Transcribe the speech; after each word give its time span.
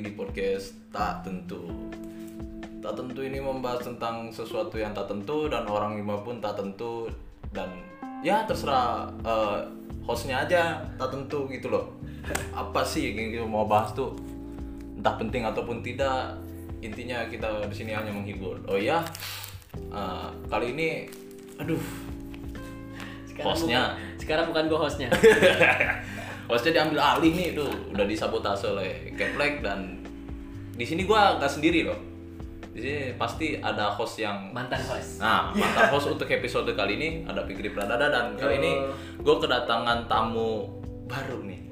lagi 0.00 0.08
di 0.08 0.16
podcast 0.16 0.72
tak 0.88 1.20
tentu. 1.28 1.68
Tak 2.80 2.96
tentu 2.96 3.20
ini 3.20 3.36
membahas 3.36 3.84
tentang 3.84 4.32
sesuatu 4.32 4.80
yang 4.80 4.96
tak 4.96 5.12
tentu 5.12 5.44
dan 5.52 5.68
orang 5.68 6.00
lima 6.00 6.16
pun 6.24 6.40
tak 6.40 6.56
tentu 6.56 7.04
dan 7.52 7.68
ya 8.24 8.48
terserah 8.48 9.12
eh, 9.20 9.60
hostnya 10.08 10.40
aja 10.40 10.80
tak 10.96 11.12
tentu 11.12 11.44
gitu 11.52 11.68
loh. 11.68 11.92
Apa 12.56 12.80
sih 12.80 13.12
yang 13.12 13.28
kita 13.28 13.44
mau 13.44 13.68
bahas 13.68 13.92
tuh? 13.92 14.16
Entah 14.96 15.20
penting 15.20 15.44
ataupun 15.44 15.84
tidak, 15.84 16.40
intinya 16.80 17.28
kita 17.28 17.68
di 17.68 17.76
sini 17.76 17.92
hanya 17.92 18.08
menghibur. 18.08 18.56
Oh 18.72 18.80
ya, 18.80 19.04
eh, 19.76 20.28
kali 20.48 20.72
ini, 20.72 21.12
aduh, 21.60 21.76
Sekarang 23.28 23.52
Hostnya. 23.52 23.82
bukan- 23.92 24.16
sekarang 24.16 24.44
bukan 24.48 24.64
gue 24.64 24.78
hostnya. 24.80 25.08
hostnya 26.50 26.72
diambil 26.76 26.98
alih 26.98 27.30
nih 27.30 27.48
tuh 27.54 27.70
udah 27.88 28.04
disabotase 28.04 28.66
oleh 28.68 29.14
Keplek 29.14 29.62
dan 29.62 30.02
di 30.74 30.82
sini 30.82 31.04
gua 31.04 31.38
nggak 31.38 31.48
sendiri 31.50 31.86
loh 31.86 31.98
di 32.70 32.80
sini 32.80 32.98
pasti 33.14 33.58
ada 33.58 33.90
host 33.90 34.18
yang 34.18 34.50
Mantan 34.50 34.78
host. 34.84 35.18
nah 35.18 35.50
mantan 35.50 35.90
host 35.90 36.06
untuk 36.08 36.26
episode 36.26 36.70
kali 36.70 36.94
ini 36.94 37.08
ada 37.24 37.42
Fikri 37.42 37.70
Pradada 37.70 38.06
dan 38.06 38.34
kali 38.34 38.56
Yo. 38.56 38.60
ini 38.62 38.72
gue 39.18 39.36
kedatangan 39.36 40.06
tamu 40.06 40.70
baru 41.06 41.42
nih 41.42 41.66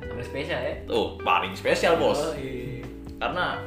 Tamu 0.00 0.22
spesial 0.24 0.56
ya. 0.58 0.74
tuh 0.84 1.20
paling 1.20 1.52
spesial 1.52 2.00
bos 2.00 2.16
Oh, 2.18 2.32
iya. 2.34 2.80
karena 3.20 3.60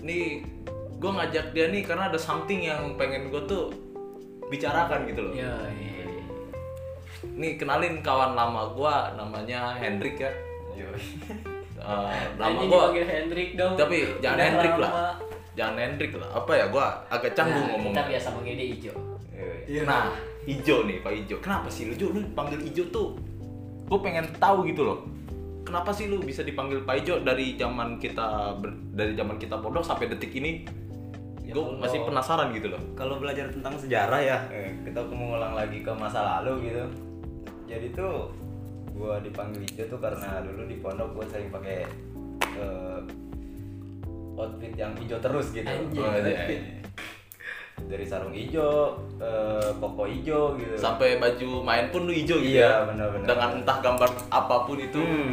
nih 0.00 0.46
gue 0.94 1.10
ngajak 1.10 1.46
dia 1.50 1.66
nih 1.68 1.82
karena 1.82 2.06
ada 2.06 2.16
something 2.16 2.62
yang 2.62 2.94
pengen 2.94 3.28
gue 3.28 3.42
tuh 3.44 3.74
bicarakan 4.46 5.10
gitu 5.10 5.20
loh 5.26 5.34
Yo, 5.34 5.42
iya. 5.74 6.03
Nih 7.34 7.54
kenalin 7.54 7.98
kawan 7.98 8.32
lama 8.32 8.70
gua 8.70 9.12
namanya 9.14 9.74
Hendrik 9.74 10.16
ya. 10.16 10.30
Eh, 10.74 12.24
nama 12.38 12.60
gua 12.64 12.90
Hendrik 12.90 13.54
dong. 13.54 13.74
tapi 13.74 14.04
jangan 14.18 14.36
Udah 14.36 14.46
Hendrik 14.46 14.74
lama. 14.74 14.88
lah. 14.88 15.14
Jangan 15.54 15.76
Hendrik 15.76 16.12
lah. 16.14 16.28
Apa 16.32 16.52
ya 16.52 16.66
gua 16.66 16.86
agak 17.08 17.32
canggung 17.32 17.62
Nah, 17.62 17.70
ngomongnya. 17.72 17.94
Kita 17.96 18.10
biasa 18.10 18.28
manggil 18.32 18.54
dia 18.54 18.68
Ijo. 18.70 18.92
nah 19.82 20.12
Ijo 20.44 20.76
nih 20.84 20.98
Pak 21.00 21.12
Ijo. 21.16 21.36
Kenapa 21.40 21.68
sih 21.68 21.86
lu 21.86 21.94
Jo? 21.94 22.06
Lu 22.08 22.20
dipanggil 22.20 22.60
Ijo 22.62 22.84
tuh 22.88 23.16
gue 23.84 23.98
pengen 23.98 24.28
tahu 24.34 24.64
gitu 24.64 24.80
loh. 24.82 25.04
Kenapa 25.60 25.88
sih 25.90 26.04
lu 26.04 26.20
bisa 26.20 26.40
dipanggil 26.40 26.80
Pak 26.80 26.96
Ijo 26.98 27.20
dari 27.20 27.52
zaman 27.54 27.96
kita 27.96 28.52
ber- 28.54 28.76
dari 28.90 29.12
zaman 29.12 29.36
kita 29.36 29.56
pondok 29.56 29.80
sampai 29.80 30.08
detik 30.08 30.32
ini? 30.32 30.64
Ya, 31.40 31.52
gue 31.52 31.64
masih 31.76 32.00
penasaran 32.02 32.48
gitu 32.50 32.68
loh. 32.68 32.80
Kalau 32.94 33.16
belajar 33.16 33.48
tentang 33.48 33.76
sejarah 33.76 34.16
ya 34.18 34.38
eh, 34.50 34.72
kita 34.82 35.04
mengulang 35.06 35.52
lagi 35.52 35.80
ke 35.80 35.92
masa 35.92 36.40
lalu 36.40 36.68
gitu 36.68 36.84
jadi 37.64 37.86
tuh 37.90 38.30
gua 38.90 39.18
dipanggil 39.18 39.64
hijau 39.64 39.86
tuh 39.88 39.98
karena 39.98 40.40
dulu 40.40 40.62
di 40.64 40.76
pondok 40.78 41.08
gua 41.12 41.26
sering 41.26 41.48
pakai 41.48 41.82
eh, 42.54 43.00
outfit 44.34 44.72
yang 44.72 44.92
hijau 44.96 45.18
terus 45.18 45.50
gitu 45.50 45.64
Anjing, 45.64 45.98
Oh, 46.00 46.10
iya, 46.10 46.20
Outfit. 46.20 46.60
iya. 46.60 46.82
dari 47.84 48.04
sarung 48.04 48.30
hijau 48.30 48.94
eh, 49.18 49.70
koko 49.76 50.04
hijau 50.04 50.54
gitu 50.54 50.74
sampai 50.74 51.18
baju 51.18 51.50
main 51.60 51.86
pun 51.88 52.04
lu 52.04 52.12
hijau 52.12 52.38
gitu 52.38 52.54
Iya, 52.54 52.70
ya 52.70 52.86
benar-benar. 52.86 53.26
dengan 53.26 53.50
entah 53.58 53.78
gambar 53.80 54.08
apa 54.28 54.56
pun 54.62 54.78
itu 54.78 55.00
hmm. 55.00 55.32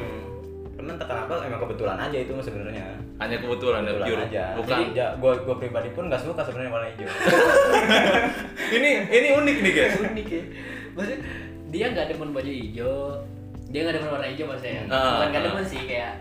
karena 0.74 0.92
entah 0.96 1.08
kenapa 1.08 1.34
emang 1.44 1.62
kebetulan 1.62 1.98
aja 2.00 2.18
itu 2.18 2.34
sebenarnya 2.36 2.86
hanya 3.18 3.38
kebetulan, 3.38 3.86
ya 3.86 3.92
kebetulan 3.92 4.10
pure. 4.10 4.26
aja 4.26 4.44
bukan 4.58 4.78
Jadi, 4.82 4.98
ja, 4.98 5.08
gua 5.16 5.34
gua 5.38 5.56
pribadi 5.56 5.90
pun 5.92 6.10
nggak 6.10 6.18
suka 6.20 6.42
sebenarnya 6.42 6.72
warna 6.72 6.88
hijau 6.90 7.06
ini 8.78 8.90
ini 9.08 9.28
unik 9.36 9.58
nih 9.60 9.72
guys 9.72 9.96
Unik 10.02 10.28
ya. 10.28 10.44
Maksudnya 10.92 11.20
dia 11.72 11.86
nggak 11.88 12.08
demen 12.08 12.30
baju 12.30 12.52
hijau. 12.52 12.96
Dia 13.68 13.80
nggak 13.82 13.96
demen 13.98 14.10
warna 14.12 14.28
hijau 14.28 14.46
maksudnya. 14.46 14.84
Ah, 14.86 15.04
Bukan 15.16 15.28
nggak 15.32 15.44
demen 15.46 15.66
sih 15.66 15.82
kayak 15.82 16.14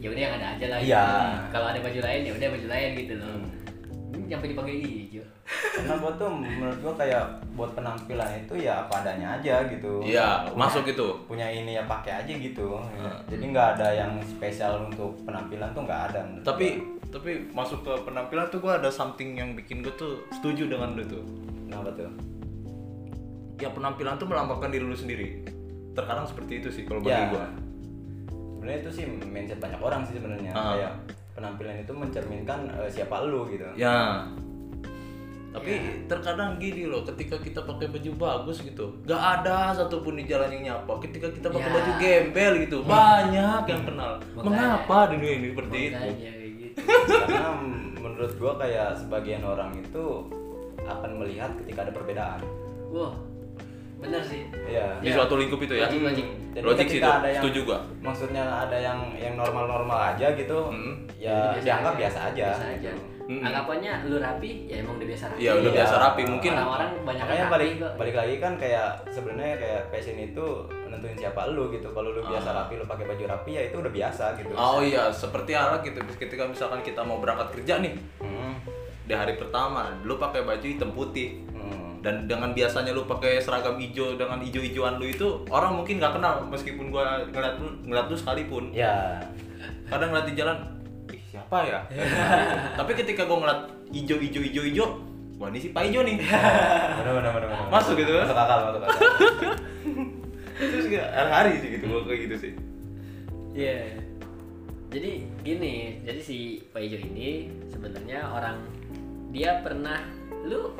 ya 0.00 0.08
udah 0.08 0.22
yang 0.22 0.34
ada 0.34 0.46
aja 0.50 0.66
lah. 0.66 0.78
Iya. 0.78 1.04
gitu. 1.04 1.46
Kalau 1.50 1.66
ada 1.66 1.78
baju 1.78 2.00
lain 2.02 2.20
ya 2.20 2.32
udah 2.32 2.48
baju 2.50 2.66
lain 2.68 2.88
gitu 2.94 3.14
loh. 3.14 3.28
Hmm. 3.30 3.46
Ini 4.14 4.30
sampai 4.30 4.48
dipanggil 4.48 4.76
hijau. 4.80 5.24
karena 5.44 6.00
gua 6.00 6.12
tuh 6.14 6.30
menurut 6.32 6.78
gua 6.80 6.94
kayak 6.96 7.20
buat 7.52 7.76
penampilan 7.76 8.24
itu 8.38 8.54
ya 8.58 8.80
apa 8.80 9.04
adanya 9.04 9.36
aja 9.36 9.60
gitu 9.68 10.00
iya 10.00 10.40
Punya- 10.40 10.56
masuk 10.56 10.84
itu 10.88 11.04
punya 11.28 11.44
ini 11.44 11.76
ya 11.76 11.84
pakai 11.84 12.24
aja 12.24 12.32
gitu 12.32 12.80
Hmm. 12.80 13.12
jadi 13.28 13.44
nggak 13.44 13.68
ada 13.76 13.88
yang 13.94 14.12
spesial 14.24 14.88
untuk 14.88 15.12
penampilan 15.20 15.68
tuh 15.70 15.84
nggak 15.84 16.00
ada 16.08 16.18
menurut 16.24 16.46
tapi 16.46 16.66
tapi 17.06 17.30
masuk 17.52 17.84
ke 17.84 17.92
penampilan 18.02 18.48
tuh 18.48 18.56
gua 18.58 18.80
ada 18.80 18.88
something 18.88 19.36
yang 19.36 19.52
bikin 19.52 19.84
gue 19.84 19.92
tuh 19.94 20.24
setuju 20.32 20.64
dengan 20.66 20.96
lu 20.96 21.04
tuh 21.04 21.20
gua. 21.20 21.52
kenapa 21.68 21.90
tuh 21.92 22.08
ya 23.56 23.68
penampilan 23.68 24.14
tuh 24.14 24.26
melambangkan 24.26 24.68
diri 24.68 24.82
lu 24.82 24.94
sendiri 24.94 25.46
terkadang 25.92 26.26
seperti 26.26 26.58
itu 26.58 26.68
sih 26.70 26.82
kalau 26.82 26.98
bagi 26.98 27.14
Ya. 27.14 27.30
gua 27.30 27.46
sebenarnya 28.56 28.78
itu 28.80 28.90
sih 28.92 29.04
mindset 29.22 29.58
banyak 29.58 29.78
orang 29.78 30.02
sih 30.02 30.14
sebenarnya 30.14 30.50
Ah. 30.50 30.74
kayak 30.74 30.92
penampilan 31.34 31.76
itu 31.78 31.92
mencerminkan 31.92 32.58
eh, 32.72 32.88
siapa 32.88 33.22
lu 33.22 33.46
gitu 33.46 33.66
ya 33.74 34.26
tapi 35.50 35.78
terkadang 36.06 36.58
gini 36.58 36.82
loh 36.84 37.06
ketika 37.06 37.38
kita 37.38 37.62
pakai 37.62 37.86
baju 37.86 38.10
bagus 38.16 38.58
gitu 38.58 38.98
gak 39.04 39.22
ada 39.38 39.70
satupun 39.72 40.18
di 40.18 40.26
jalan 40.26 40.50
yang 40.50 40.62
nyapa 40.74 40.98
ketika 41.00 41.30
kita 41.30 41.46
pakai 41.46 41.62
Ya. 41.64 41.74
baju 41.74 41.92
gembel 41.96 42.52
gitu 42.60 42.76
banyak 42.82 43.62
yang 43.64 43.82
kenal 43.84 44.12
Makanya. 44.32 44.42
mengapa 44.42 44.98
dunia 45.14 45.32
ini 45.32 45.46
seperti 45.48 45.78
itu 45.84 45.94
Makanya 45.96 46.32
gitu. 46.58 46.74
karena 47.22 47.50
menurut 47.96 48.32
gua 48.34 48.52
kayak 48.58 48.88
sebagian 48.96 49.42
orang 49.42 49.70
itu 49.76 50.04
akan 50.82 51.10
melihat 51.16 51.50
ketika 51.56 51.78
ada 51.80 51.92
perbedaan 51.92 52.42
Wah, 52.90 53.14
bener 54.04 54.22
sih. 54.22 54.42
Iya. 54.64 54.86
di 54.98 55.10
suatu 55.10 55.34
lingkup 55.34 55.58
itu 55.58 55.74
ya 55.74 55.86
Logik, 55.86 56.02
logik. 56.02 56.26
Jadi 56.52 56.64
logik 56.64 56.86
sih 56.86 56.98
itu 56.98 57.08
ada 57.08 57.24
yang- 57.24 57.36
setuju 57.40 57.60
gua 57.64 57.78
maksudnya 57.98 58.42
ada 58.44 58.76
yang 58.76 58.98
yang 59.14 59.34
normal-normal 59.34 59.98
aja 60.12 60.26
gitu 60.30 60.58
Hmm. 60.68 60.94
ya 61.16 61.50
Biasa 61.50 61.64
dianggap 61.64 61.92
aja. 61.92 61.98
biasa 61.98 62.18
aja 62.26 62.44
Biasa 62.46 62.64
aja. 62.70 62.92
gitu. 62.92 63.12
Mm-mm. 63.24 63.40
Anggapannya 63.40 64.04
lu 64.04 64.20
rapi, 64.20 64.68
ya 64.68 64.76
emang 64.78 65.00
udah 65.00 65.08
biasa 65.08 65.24
rapi. 65.26 65.40
Iya 65.40 65.52
udah 65.54 65.64
Iya. 65.64 65.76
biasa 65.80 65.94
rapi 65.98 66.22
mungkin 66.26 66.52
Orang-orang 66.52 66.90
banyak 67.00 67.24
makanya 67.24 67.40
rapi 67.40 67.54
balik 67.54 67.70
kok. 67.74 67.92
balik 67.96 68.14
lagi 68.14 68.34
kan 68.38 68.52
kayak 68.54 68.88
sebenarnya 69.08 69.56
kayak 69.56 69.80
fashion 69.88 70.18
itu 70.18 70.46
nentuin 70.84 71.16
siapa 71.16 71.40
lu 71.48 71.72
gitu 71.72 71.88
kalau 71.90 72.10
lu 72.10 72.20
biasa 72.22 72.48
Ah. 72.48 72.56
rapi 72.60 72.76
lu 72.76 72.84
pakai 72.84 73.04
baju 73.06 73.24
rapi 73.26 73.50
ya 73.50 73.62
itu 73.64 73.76
udah 73.78 73.88
biasa 73.90 74.24
gitu 74.36 74.52
Oh 74.54 74.78
iya, 74.78 75.08
seperti 75.10 75.50
halnya 75.50 75.80
gitu. 75.80 75.98
Ketika 76.14 76.44
misalkan 76.44 76.80
kita 76.80 77.00
mau 77.00 77.16
berangkat 77.16 77.48
kerja 77.54 77.80
nih 77.80 77.96
Hmm. 78.20 78.60
di 79.02 79.14
hari 79.14 79.34
pertama, 79.34 79.88
lu 80.00 80.16
pakai 80.16 80.42
baju 80.42 80.66
hitam 80.66 80.90
putih 80.90 81.40
Hmm. 81.46 81.53
Dan 82.04 82.28
dengan 82.28 82.52
biasanya 82.52 82.92
lu 82.92 83.08
pakai 83.08 83.40
seragam 83.40 83.80
hijau 83.80 84.20
dengan 84.20 84.36
hijau-hijauan 84.44 85.00
lu 85.00 85.08
itu 85.08 85.40
orang 85.48 85.80
mungkin 85.80 85.96
nggak 85.96 86.20
kenal 86.20 86.44
meskipun 86.52 86.92
gua 86.92 87.24
ngeliat 87.32 87.56
lu 87.56 87.80
ngeliat 87.88 88.06
lu 88.12 88.16
sekalipun. 88.20 88.68
ya 88.76 89.24
Kadang 89.88 90.12
ngeliat 90.12 90.28
di 90.28 90.36
jalan, 90.36 90.56
ih 91.08 91.22
siapa 91.32 91.64
ya? 91.64 91.80
Tapi 92.78 92.92
ketika 92.92 93.24
gua 93.24 93.40
ngeliat 93.40 93.60
hijau 93.88 94.20
hijau 94.20 94.42
hijau 94.44 94.64
hijau, 94.68 94.86
wah 95.40 95.48
ini 95.48 95.64
si 95.64 95.72
Pak 95.72 95.88
Ijo 95.88 96.04
nih. 96.04 96.20
benar 97.00 97.12
benar 97.16 97.30
benar 97.32 97.48
benar. 97.48 97.68
Masuk 97.72 97.96
gitu 97.96 98.12
kan? 98.12 98.28
masuk 98.28 98.36
akal 98.36 98.58
masuk 98.68 98.82
akal 98.84 98.92
Terus 100.76 100.86
kayak 100.86 101.08
hari-hari 101.08 101.52
sih 101.64 101.68
gitu 101.80 101.84
gua 101.88 102.00
kayak 102.04 102.20
gitu 102.28 102.36
sih. 102.36 102.52
Iya. 103.56 103.80
Jadi 104.92 105.12
gini, 105.40 105.74
jadi 106.04 106.20
si 106.20 106.60
Pak 106.68 106.84
Ijo 106.84 107.00
ini 107.00 107.48
sebenarnya 107.72 108.28
orang 108.28 108.60
dia 109.32 109.64
pernah 109.64 110.04
lu 110.44 110.70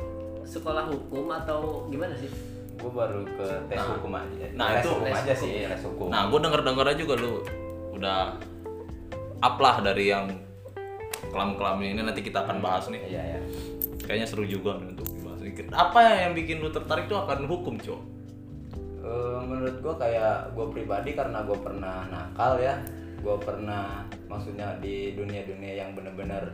sekolah 0.44 0.84
hukum 0.86 1.26
atau 1.28 1.60
gimana 1.88 2.14
sih? 2.14 2.28
gue 2.74 2.90
baru 2.90 3.22
ke 3.24 3.46
tes 3.66 3.78
Nah. 3.78 3.96
hukum 3.96 4.12
aja 4.12 4.46
Nah, 4.52 4.66
tes 4.68 4.82
itu- 4.82 4.92
hukum 4.92 5.08
aja 5.08 5.32
hukum. 5.32 5.40
sih 5.40 5.52
tes 5.64 5.82
hukum 5.82 6.08
Nah, 6.10 6.22
gua 6.26 6.38
denger-denger 6.38 6.84
aja 6.84 6.98
juga 6.98 7.14
lu 7.16 7.32
udah 7.92 8.20
up 9.40 9.56
lah 9.56 9.76
dari 9.80 10.04
yang 10.06 10.26
kelam-kelam 11.24 11.78
ini 11.80 12.00
nanti 12.00 12.20
kita 12.20 12.44
akan 12.44 12.60
bahas 12.60 12.86
nih. 12.88 13.00
iya 13.06 13.22
ya 13.24 13.40
Kayaknya 14.04 14.26
seru 14.26 14.44
juga 14.44 14.76
nih 14.76 14.92
untuk 14.92 15.08
dibahas. 15.08 15.40
Apa 15.70 15.98
yang 16.20 16.32
bikin 16.34 16.60
lu 16.60 16.68
tertarik 16.68 17.08
tuh 17.08 17.16
akan 17.16 17.48
hukum, 17.48 17.80
Cok? 17.80 18.00
Eh, 19.00 19.38
menurut 19.42 19.76
gue 19.80 19.94
kayak 19.94 20.52
gue 20.52 20.66
pribadi 20.70 21.10
karena 21.12 21.40
gue 21.40 21.56
pernah 21.56 22.04
nakal 22.06 22.56
ya 22.56 22.80
gue 23.16 23.36
pernah 23.38 24.04
maksudnya 24.26 24.76
di 24.78 25.12
dunia-dunia 25.12 25.72
yang 25.78 25.92
bener-bener 25.92 26.52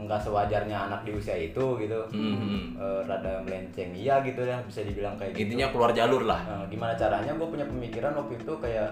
enggak 0.00 0.18
sewajarnya 0.18 0.88
anak 0.88 1.04
di 1.04 1.12
usia 1.12 1.36
itu 1.36 1.64
gitu 1.76 2.00
Hmm. 2.10 2.72
Eh, 2.74 3.00
rada 3.04 3.40
melenceng 3.40 3.92
iya 3.92 4.18
gitu 4.20 4.40
ya 4.40 4.56
bisa 4.62 4.80
dibilang 4.80 5.14
kayak 5.14 5.32
gitu 5.32 5.44
Intinya 5.46 5.68
keluar 5.68 5.90
jalur 5.90 6.24
lah. 6.24 6.40
Nah, 6.42 6.64
gimana 6.66 6.92
caranya 6.94 7.30
gue 7.30 7.44
punya 7.46 7.64
pemikiran 7.64 8.12
waktu 8.14 8.34
itu 8.36 8.52
kayak 8.56 8.90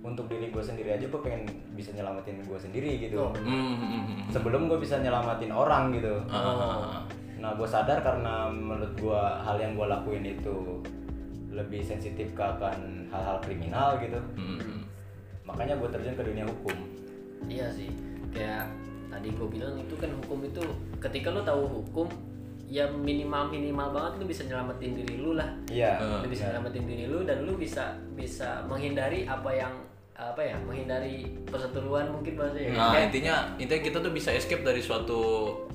untuk 0.00 0.26
diri 0.26 0.48
gue 0.48 0.58
sendiri 0.60 0.90
aja 0.92 1.04
gue 1.04 1.20
pengen 1.20 1.44
bisa 1.72 1.92
nyelamatin 1.92 2.40
gue 2.40 2.58
sendiri 2.58 2.90
gitu 2.98 3.20
Oh, 3.20 3.32
Hmm, 3.36 3.76
hmm, 3.76 4.02
hmm. 4.02 4.20
sebelum 4.28 4.66
gue 4.66 4.78
bisa 4.78 4.96
nyelamatin 4.96 5.52
orang 5.52 5.92
gitu 5.92 6.24
Ah. 6.26 7.04
nah 7.36 7.52
gue 7.52 7.64
sadar 7.64 8.00
karena 8.00 8.48
menurut 8.48 8.96
gue 8.96 9.16
hal 9.38 9.56
yang 9.56 9.72
gue 9.72 9.86
lakuin 9.86 10.24
itu 10.26 10.80
lebih 11.50 11.80
sensitif 11.80 12.32
ke 12.32 12.40
akan 12.40 12.76
hal-hal 13.08 13.40
kriminal 13.40 13.96
gitu 13.96 14.16
hmm. 14.34 14.88
makanya 15.42 15.76
gue 15.76 15.88
terjun 15.88 16.14
ke 16.14 16.24
dunia 16.24 16.44
hukum 16.44 16.76
Iya 17.42 17.68
sih. 17.70 17.88
Kayak 18.30 18.68
tadi 19.10 19.28
gue 19.28 19.48
bilang 19.50 19.74
itu 19.76 19.94
kan 19.94 20.10
hukum 20.16 20.38
itu 20.42 20.62
ketika 20.98 21.28
lu 21.28 21.42
tahu 21.42 21.62
hukum 21.66 22.06
ya 22.64 22.86
minimal 22.86 23.50
minimal 23.50 23.90
banget 23.90 24.12
lu 24.16 24.24
bisa 24.24 24.46
nyelamatin 24.46 24.94
diri 24.94 25.18
lu 25.18 25.34
lah. 25.34 25.50
iya 25.66 25.98
Lu 25.98 26.30
bisa 26.30 26.46
iya. 26.46 26.54
nyelamatin 26.54 26.84
diri 26.86 27.04
lu 27.04 27.26
dan 27.26 27.42
lu 27.42 27.58
bisa 27.58 27.98
bisa 28.14 28.62
menghindari 28.64 29.26
apa 29.26 29.50
yang 29.50 29.74
apa 30.14 30.38
ya 30.38 30.54
menghindari 30.62 31.26
perseteruan 31.44 32.06
mungkin 32.08 32.36
bahasanya 32.36 32.70
Nah, 32.70 33.00
intinya 33.00 33.34
intinya 33.56 33.82
kita 33.82 33.98
tuh 33.98 34.12
bisa 34.12 34.30
escape 34.30 34.62
dari 34.62 34.78
suatu 34.78 35.18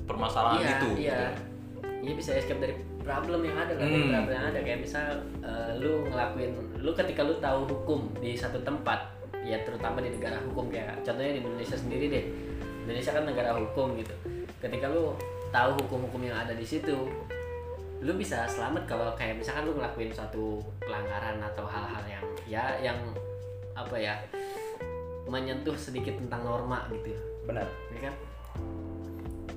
permasalahan 0.06 0.62
iya, 0.62 0.72
itu. 0.72 0.90
iya 0.96 1.18
gitu. 1.28 1.80
iya 2.00 2.12
bisa 2.14 2.30
escape 2.32 2.62
dari 2.62 2.74
problem 3.02 3.42
yang 3.42 3.58
ada 3.58 3.74
kan 3.74 3.86
Hmm. 3.86 4.08
problem 4.08 4.32
yang 4.32 4.46
ada 4.48 4.60
kayak 4.62 4.80
misal 4.80 5.06
eh, 5.42 5.70
lu 5.76 6.06
ngelakuin 6.06 6.50
lu 6.78 6.90
ketika 6.94 7.20
lu 7.22 7.36
tahu 7.36 7.66
hukum 7.66 8.08
di 8.16 8.32
satu 8.32 8.62
tempat 8.62 9.12
ya 9.42 9.60
terutama 9.62 10.00
di 10.00 10.10
negara 10.10 10.38
hukum 10.42 10.66
kayak 10.66 11.02
contohnya 11.02 11.36
di 11.36 11.40
Indonesia 11.42 11.76
sendiri 11.76 12.06
deh 12.08 12.24
Indonesia 12.86 13.10
kan 13.10 13.26
negara 13.26 13.50
hukum 13.58 13.98
gitu 13.98 14.14
ketika 14.62 14.86
lu 14.86 15.18
tahu 15.50 15.74
hukum-hukum 15.82 16.22
yang 16.22 16.38
ada 16.38 16.54
di 16.54 16.62
situ 16.62 17.10
lu 17.98 18.12
bisa 18.14 18.46
selamat 18.46 18.86
kalau 18.86 19.10
kayak 19.18 19.42
misalkan 19.42 19.66
lu 19.66 19.74
ngelakuin 19.74 20.14
suatu 20.14 20.62
pelanggaran 20.78 21.42
atau 21.42 21.66
hal-hal 21.66 22.04
yang 22.06 22.24
ya 22.46 22.64
yang 22.78 22.98
apa 23.74 23.98
ya 23.98 24.14
menyentuh 25.26 25.74
sedikit 25.74 26.14
tentang 26.14 26.46
norma 26.46 26.86
gitu 26.94 27.10
benar 27.42 27.66
ya 27.90 28.06
kan 28.06 28.14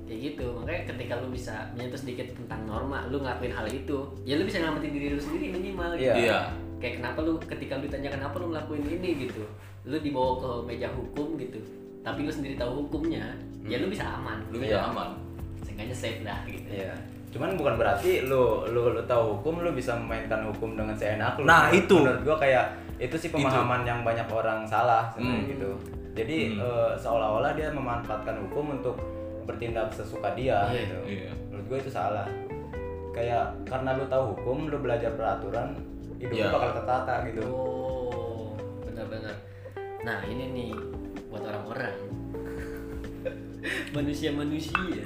kayak 0.10 0.20
gitu 0.34 0.46
makanya 0.58 0.82
ketika 0.90 1.14
lu 1.22 1.30
bisa 1.30 1.70
menyentuh 1.78 2.00
sedikit 2.02 2.34
tentang 2.34 2.66
norma 2.66 3.06
lu 3.14 3.22
ngelakuin 3.22 3.54
hal 3.54 3.70
itu 3.70 4.10
ya 4.26 4.42
lu 4.42 4.50
bisa 4.50 4.58
ngelamatin 4.58 4.90
diri 4.90 5.08
lu 5.14 5.22
sendiri 5.22 5.54
minimal 5.54 5.94
gitu. 5.94 6.10
Iya. 6.10 6.16
Iya. 6.18 6.40
kayak 6.82 6.94
kenapa 7.04 7.20
lu 7.22 7.38
ketika 7.38 7.78
lu 7.78 7.86
ditanya 7.86 8.10
kenapa 8.18 8.36
lu 8.42 8.50
ngelakuin 8.50 8.86
ini 8.90 9.30
gitu 9.30 9.46
lu 9.86 9.98
dibawa 10.02 10.42
ke 10.42 10.50
meja 10.66 10.90
hukum 10.90 11.38
gitu 11.38 11.62
tapi 12.00 12.20
lu 12.22 12.32
sendiri 12.32 12.56
tahu 12.56 12.82
hukumnya 12.82 13.36
ya 13.62 13.78
lu 13.78 13.88
bisa 13.88 14.06
aman 14.10 14.40
Lu 14.50 14.58
bisa 14.58 14.80
aman. 14.84 15.14
seenggaknya 15.62 15.94
safe 15.94 16.22
dah 16.22 16.40
gitu 16.46 16.68
Iya. 16.70 16.94
Cuman 17.30 17.54
bukan 17.54 17.78
berarti 17.78 18.26
lu 18.26 18.66
lu 18.68 18.90
lu 18.90 19.02
tahu 19.04 19.38
hukum 19.38 19.62
lu 19.62 19.70
bisa 19.72 19.94
memainkan 19.94 20.42
hukum 20.44 20.74
dengan 20.74 20.94
seenak 20.94 21.38
lu. 21.38 21.46
Nah, 21.46 21.70
itu. 21.70 21.94
menurut 21.96 22.26
gua 22.26 22.38
kayak 22.38 22.66
itu 22.98 23.16
sih 23.16 23.30
pemahaman 23.30 23.86
yang 23.86 24.02
banyak 24.02 24.26
orang 24.28 24.66
salah 24.66 25.14
sebenarnya 25.14 25.38
Hmm. 25.40 25.52
gitu. 25.52 25.70
Jadi 26.16 26.38
Hmm. 26.50 26.60
eh, 26.60 26.92
seolah-olah 26.98 27.54
dia 27.54 27.70
memanfaatkan 27.70 28.34
hukum 28.42 28.74
untuk 28.74 28.98
bertindak 29.46 29.94
sesuka 29.94 30.34
dia 30.34 30.66
Iya, 30.68 30.82
gitu. 30.82 30.98
iya. 31.08 31.32
Menurut 31.48 31.66
gua 31.68 31.78
itu 31.78 31.92
salah. 31.92 32.26
Kayak 33.12 33.46
karena 33.64 33.94
lu 33.94 34.06
tahu 34.06 34.34
hukum, 34.34 34.58
lu 34.66 34.78
belajar 34.80 35.14
peraturan, 35.14 35.78
hidup 36.18 36.34
lu 36.34 36.38
Iya. 36.40 36.50
bakal 36.50 36.72
tertata 36.76 37.14
gitu. 37.26 37.44
oh 37.46 38.52
benar-benar 38.82 39.36
nah 40.00 40.20
ini 40.24 40.44
nih 40.50 40.72
buat 41.30 41.44
orang-orang 41.44 41.96
manusia-manusia 43.92 45.04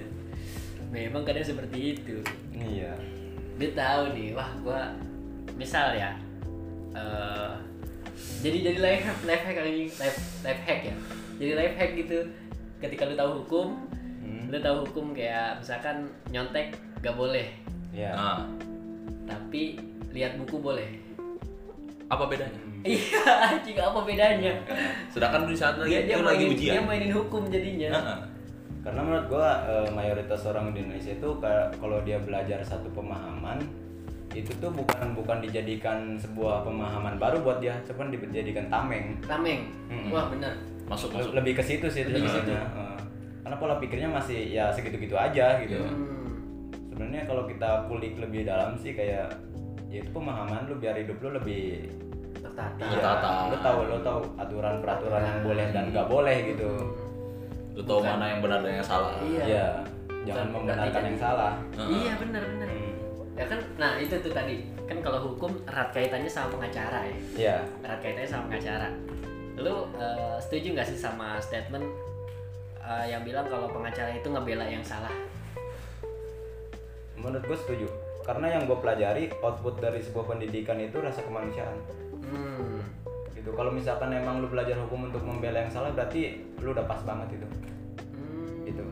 memang 0.93 1.25
kadang 1.25 1.43
seperti 1.43 1.97
itu 1.97 2.21
Iya. 2.53 2.93
dia 3.57 3.69
tahu 3.73 4.13
nih 4.13 4.33
wah 4.33 4.49
gua 4.61 4.81
misal 5.57 5.93
ya 5.93 6.13
eh 6.93 7.53
jadi 8.45 8.57
jadi 8.71 8.77
life 8.79 9.03
hack 9.03 9.19
life 9.25 9.43
hack 9.43 9.57
anjing 9.57 9.89
life 9.91 10.17
life 10.45 10.61
hack 10.63 10.81
ya 10.85 10.95
jadi 11.37 11.51
life 11.57 11.75
hack 11.75 11.91
gitu 11.95 12.19
ketika 12.79 13.05
lu 13.05 13.15
tahu 13.15 13.31
hukum 13.41 13.67
Hmm. 14.23 14.47
lu 14.47 14.55
tahu 14.57 14.87
hukum 14.87 15.11
kayak 15.11 15.59
misalkan 15.59 16.07
nyontek 16.31 16.71
gak 17.01 17.11
boleh 17.11 17.51
Iya. 17.91 18.15
Nah, 18.15 18.41
tapi 19.27 19.77
lihat 20.09 20.39
buku 20.39 20.57
boleh 20.57 20.87
apa 22.07 22.23
bedanya? 22.25 22.57
Iya 22.83 23.23
anjing 23.49 23.79
apa 23.79 23.99
bedanya 24.03 24.53
Sedangkan 25.07 25.47
di 25.47 25.55
saat 25.55 25.79
lagi 25.79 25.89
dia 25.89 26.01
dia 26.03 26.15
itu 26.15 26.23
lagi 26.23 26.43
mainin 26.43 26.53
ujian. 26.55 26.73
dia 26.75 26.81
mainin 26.83 27.11
hukum 27.11 27.43
jadinya 27.47 27.89
Heeh. 27.95 28.19
Karena 28.83 28.99
menurut 28.99 29.25
gua 29.31 29.49
eh, 29.63 29.89
mayoritas 29.95 30.43
orang 30.43 30.75
di 30.75 30.83
Indonesia 30.83 31.15
itu 31.15 31.29
kalau 31.79 31.97
dia 32.03 32.19
belajar 32.19 32.59
satu 32.59 32.91
pemahaman 32.91 33.63
itu 34.35 34.49
tuh 34.59 34.73
bukan 34.73 35.13
bukan 35.13 35.39
dijadikan 35.39 36.17
sebuah 36.17 36.65
pemahaman 36.65 37.21
baru 37.21 37.45
buat 37.45 37.61
dia, 37.61 37.77
cuman 37.85 38.09
dijadikan 38.09 38.65
tameng. 38.65 39.13
tameng 39.23 39.69
Mm-mm. 39.87 40.09
wah 40.09 40.25
bener 40.27 40.57
Masuk 40.89 41.13
masuk. 41.13 41.31
Lebih 41.37 41.53
ke 41.55 41.63
situ 41.63 41.85
sih 41.87 42.03
Lebih 42.03 42.27
ke 42.27 42.41
sebenarnya. 42.43 42.65
Eh, 42.65 42.97
Karena 43.45 43.55
pola 43.55 43.75
pikirnya 43.79 44.09
masih 44.09 44.51
ya 44.51 44.67
segitu-gitu 44.73 45.15
aja 45.15 45.61
gitu. 45.63 45.79
Hmm. 45.79 46.27
Sebenarnya 46.91 47.23
kalau 47.23 47.47
kita 47.47 47.87
kulik 47.87 48.19
lebih 48.19 48.43
dalam 48.43 48.75
sih 48.75 48.91
kayak 48.91 49.31
ya 49.87 50.01
itu 50.01 50.09
pemahaman 50.11 50.65
lu 50.65 50.75
biar 50.75 50.97
hidup 50.97 51.21
lu 51.21 51.37
lebih 51.37 51.87
tertata 52.53 52.85
Tertata. 52.85 53.29
lu 53.49 53.57
tahu 53.59 53.79
lu 53.83 53.97
tahu 53.99 54.19
aturan 54.37 54.75
peraturan 54.79 55.21
yang 55.21 55.39
boleh 55.41 55.65
dan 55.69 55.83
nggak 55.89 56.07
boleh 56.07 56.37
gitu. 56.47 56.69
Lu 57.73 57.81
tahu 57.81 57.99
Bukan. 57.99 58.11
mana 58.13 58.25
yang 58.29 58.39
benar 58.39 58.59
dan 58.61 58.73
yang 58.77 58.85
salah. 58.85 59.13
Iya. 59.19 59.43
Iya, 59.43 59.67
jangan 60.23 60.45
Bukan 60.45 60.55
membenarkan 60.55 61.03
yang 61.03 61.19
salah. 61.19 61.53
Heeh. 61.73 61.89
iya 61.99 62.13
bener 62.15 62.43
bener 62.45 62.69
Hmm. 62.69 63.41
ya 63.41 63.49
kan 63.49 63.59
nah 63.75 63.91
itu 63.97 64.13
tuh 64.13 64.29
tadi 64.29 64.55
kan 64.85 65.01
kalau 65.01 65.17
hukum 65.25 65.49
erat 65.65 65.89
kaitannya 65.89 66.29
sama 66.29 66.53
pengacara 66.53 67.01
ya 67.01 67.17
Iya. 67.33 67.57
erat 67.81 67.99
kaitannya 67.99 68.29
sama 68.29 68.43
pengacara 68.45 68.93
lu 69.57 69.89
eh, 69.95 70.37
setuju 70.37 70.67
nggak 70.71 70.85
sih 70.85 70.93
sama 70.95 71.41
statement 71.41 71.81
eh, 72.77 73.05
yang 73.09 73.25
bilang 73.25 73.49
kalau 73.49 73.65
pengacara 73.67 74.13
itu 74.13 74.29
ngebela 74.29 74.61
yang 74.63 74.85
salah 74.85 75.09
Menurut 77.15 77.41
gue 77.43 77.57
setuju. 77.57 77.87
Karena 78.21 78.47
yang 78.51 78.63
gue 78.63 78.75
pelajari 78.75 79.33
output 79.39 79.79
dari 79.79 79.99
sebuah 79.99 80.25
pendidikan 80.27 80.77
itu 80.77 80.97
rasa 80.97 81.23
kemanusiaan. 81.23 81.75
Hmm. 82.33 82.81
Gitu. 83.37 83.49
Kalau 83.53 83.71
misalkan 83.73 84.09
emang 84.13 84.39
lu 84.39 84.47
belajar 84.47 84.77
hukum 84.79 85.11
untuk 85.11 85.21
membela 85.21 85.61
yang 85.61 85.71
salah, 85.71 85.91
berarti 85.91 86.41
lu 86.63 86.71
udah 86.73 86.85
pas 86.87 87.01
banget 87.03 87.37
itu. 87.37 87.47
Hmm. 88.15 88.67
Gitu. 88.67 88.85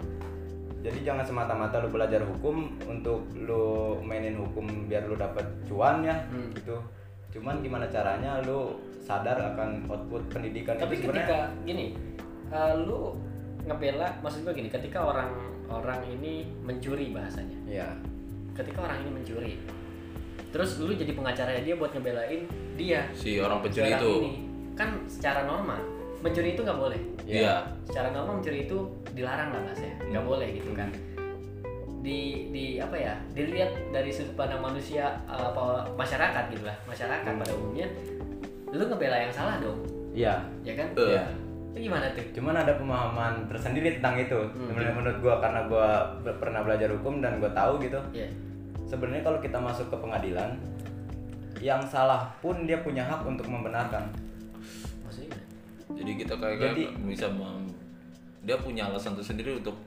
Jadi 0.81 0.99
jangan 1.05 1.25
semata-mata 1.25 1.81
lu 1.81 1.89
belajar 1.93 2.21
hukum 2.25 2.73
untuk 2.85 3.25
lu 3.37 3.97
mainin 4.01 4.37
hukum 4.37 4.89
biar 4.89 5.05
lu 5.05 5.15
dapat 5.15 5.45
cuan 5.65 6.01
ya, 6.05 6.25
Hmm. 6.29 6.49
gitu. 6.53 6.77
Cuman 7.31 7.63
gimana 7.63 7.87
caranya 7.87 8.43
lu 8.43 8.75
sadar 9.01 9.37
akan 9.53 9.89
output 9.89 10.23
pendidikan 10.29 10.77
tapi 10.77 11.01
itu 11.01 11.09
ketika 11.09 11.49
gini 11.65 11.97
eh, 12.53 12.73
lu 12.85 13.17
ngebela 13.65 14.13
maksud 14.21 14.45
gue 14.45 14.53
gini 14.53 14.69
ketika 14.69 15.01
orang 15.01 15.29
orang 15.67 15.99
ini 16.05 16.45
mencuri 16.61 17.09
bahasanya 17.09 17.57
Iya. 17.65 17.89
ketika 18.53 18.85
orang 18.85 19.01
ini 19.01 19.09
mencuri 19.11 19.53
terus 20.51 20.77
lu 20.77 20.91
jadi 20.91 21.11
pengacaranya 21.11 21.61
dia 21.61 21.75
buat 21.75 21.91
ngebelain 21.91 22.43
dia 22.75 23.07
Si 23.11 23.39
orang 23.39 23.59
pencuri 23.59 23.89
itu. 23.89 24.11
ini 24.19 24.31
kan 24.73 24.99
secara 25.05 25.43
norma 25.43 25.79
mencuri 26.19 26.53
itu 26.53 26.61
nggak 26.61 26.77
boleh 26.77 26.99
Iya. 27.23 27.65
secara 27.83 28.11
norma 28.11 28.35
mencuri 28.35 28.65
itu 28.65 28.77
dilarang 29.11 29.49
lah 29.49 29.61
bahasanya 29.63 29.95
nggak 30.05 30.25
boleh 30.25 30.47
gitu 30.53 30.71
kan 30.71 30.89
di 32.01 32.49
di 32.49 32.65
apa 32.77 32.93
ya 32.93 33.13
dilihat 33.31 33.69
dari 33.89 34.09
sudut 34.09 34.33
pandang 34.33 34.59
manusia 34.59 35.21
eh, 35.23 35.45
apa 35.45 35.85
masyarakat 35.93 36.43
gitu 36.49 36.65
lah 36.65 36.77
masyarakat 36.83 37.25
Hmm. 37.27 37.39
pada 37.39 37.53
umumnya 37.53 37.87
lu 38.67 38.83
ngebela 38.83 39.17
yang 39.19 39.29
salah 39.29 39.57
dong 39.59 39.79
Iya. 40.11 40.43
ya 40.61 40.73
kan. 40.75 40.87
Iya. 40.93 41.23
itu 41.71 41.87
gimana 41.87 42.11
tuh 42.11 42.25
Cuman 42.35 42.55
ada 42.57 42.75
pemahaman 42.75 43.47
tersendiri 43.47 43.95
tentang 43.95 44.19
itu. 44.19 44.35
Hmm. 44.35 44.75
Menurut 44.75 45.23
gua 45.23 45.39
karena 45.39 45.63
gua 45.65 45.87
pernah 46.35 46.59
belajar 46.61 46.91
hukum 46.91 47.23
dan 47.23 47.39
gua 47.39 47.47
tahu 47.51 47.79
gitu. 47.79 47.95
ya 48.11 48.27
Sebenarnya 48.91 49.23
kalau 49.23 49.39
kita 49.39 49.55
masuk 49.55 49.87
ke 49.87 49.95
pengadilan, 49.95 50.59
yang 51.63 51.79
salah 51.87 52.27
pun 52.43 52.67
dia 52.67 52.83
punya 52.83 53.07
hak 53.07 53.23
untuk 53.23 53.47
membenarkan. 53.47 54.11
maksudnya 55.05 55.31
Jadi 55.95 56.11
kita 56.19 56.33
kayak 56.35 56.57
Jadi- 56.59 56.91
kayak 56.91 57.07
bisa 57.07 57.27
mem- 57.31 57.71
dia 58.41 58.57
punya 58.57 58.89
alasan 58.89 59.13
tersendiri 59.13 59.61
untuk 59.61 59.77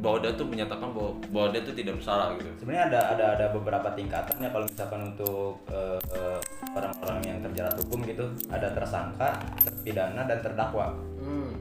bahwa 0.00 0.16
dia 0.18 0.32
tuh 0.32 0.48
menyatakan 0.48 0.96
bahwa 0.96 1.12
bahwa 1.28 1.48
dia 1.52 1.60
tuh 1.60 1.76
tidak 1.76 2.00
bersalah 2.00 2.32
gitu. 2.34 2.48
Sebenarnya 2.56 2.84
ada 2.88 3.00
ada 3.12 3.24
ada 3.36 3.46
beberapa 3.52 3.92
tingkatannya 3.92 4.48
kalau 4.48 4.64
misalkan 4.64 5.00
untuk 5.04 5.60
eh, 5.68 6.00
eh, 6.16 6.38
orang-orang 6.72 7.20
yang 7.20 7.38
terjerat 7.44 7.76
hukum 7.76 8.00
gitu, 8.08 8.24
ada 8.48 8.72
tersangka, 8.72 9.36
terpidana 9.60 10.24
dan 10.24 10.40
terdakwa. 10.40 10.96
hmm. 11.20 11.52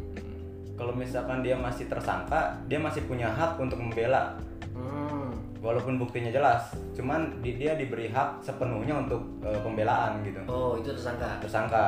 Kalau 0.79 0.96
misalkan 0.96 1.43
dia 1.43 1.60
masih 1.60 1.91
tersangka, 1.91 2.55
dia 2.72 2.79
masih 2.79 3.03
punya 3.03 3.27
hak 3.27 3.60
untuk 3.60 3.75
membela 3.75 4.39
Hmm. 4.72 5.19
Walaupun 5.60 6.00
buktinya 6.00 6.32
jelas. 6.32 6.72
Cuman 6.96 7.44
di, 7.44 7.60
dia 7.60 7.75
diberi 7.75 8.08
hak 8.12 8.44
sepenuhnya 8.44 9.04
untuk 9.06 9.22
eh, 9.44 9.60
pembelaan 9.60 10.24
gitu. 10.24 10.39
oh 10.48 10.80
itu 10.80 10.96
tersangka 10.96 11.39
tersangka. 11.44 11.86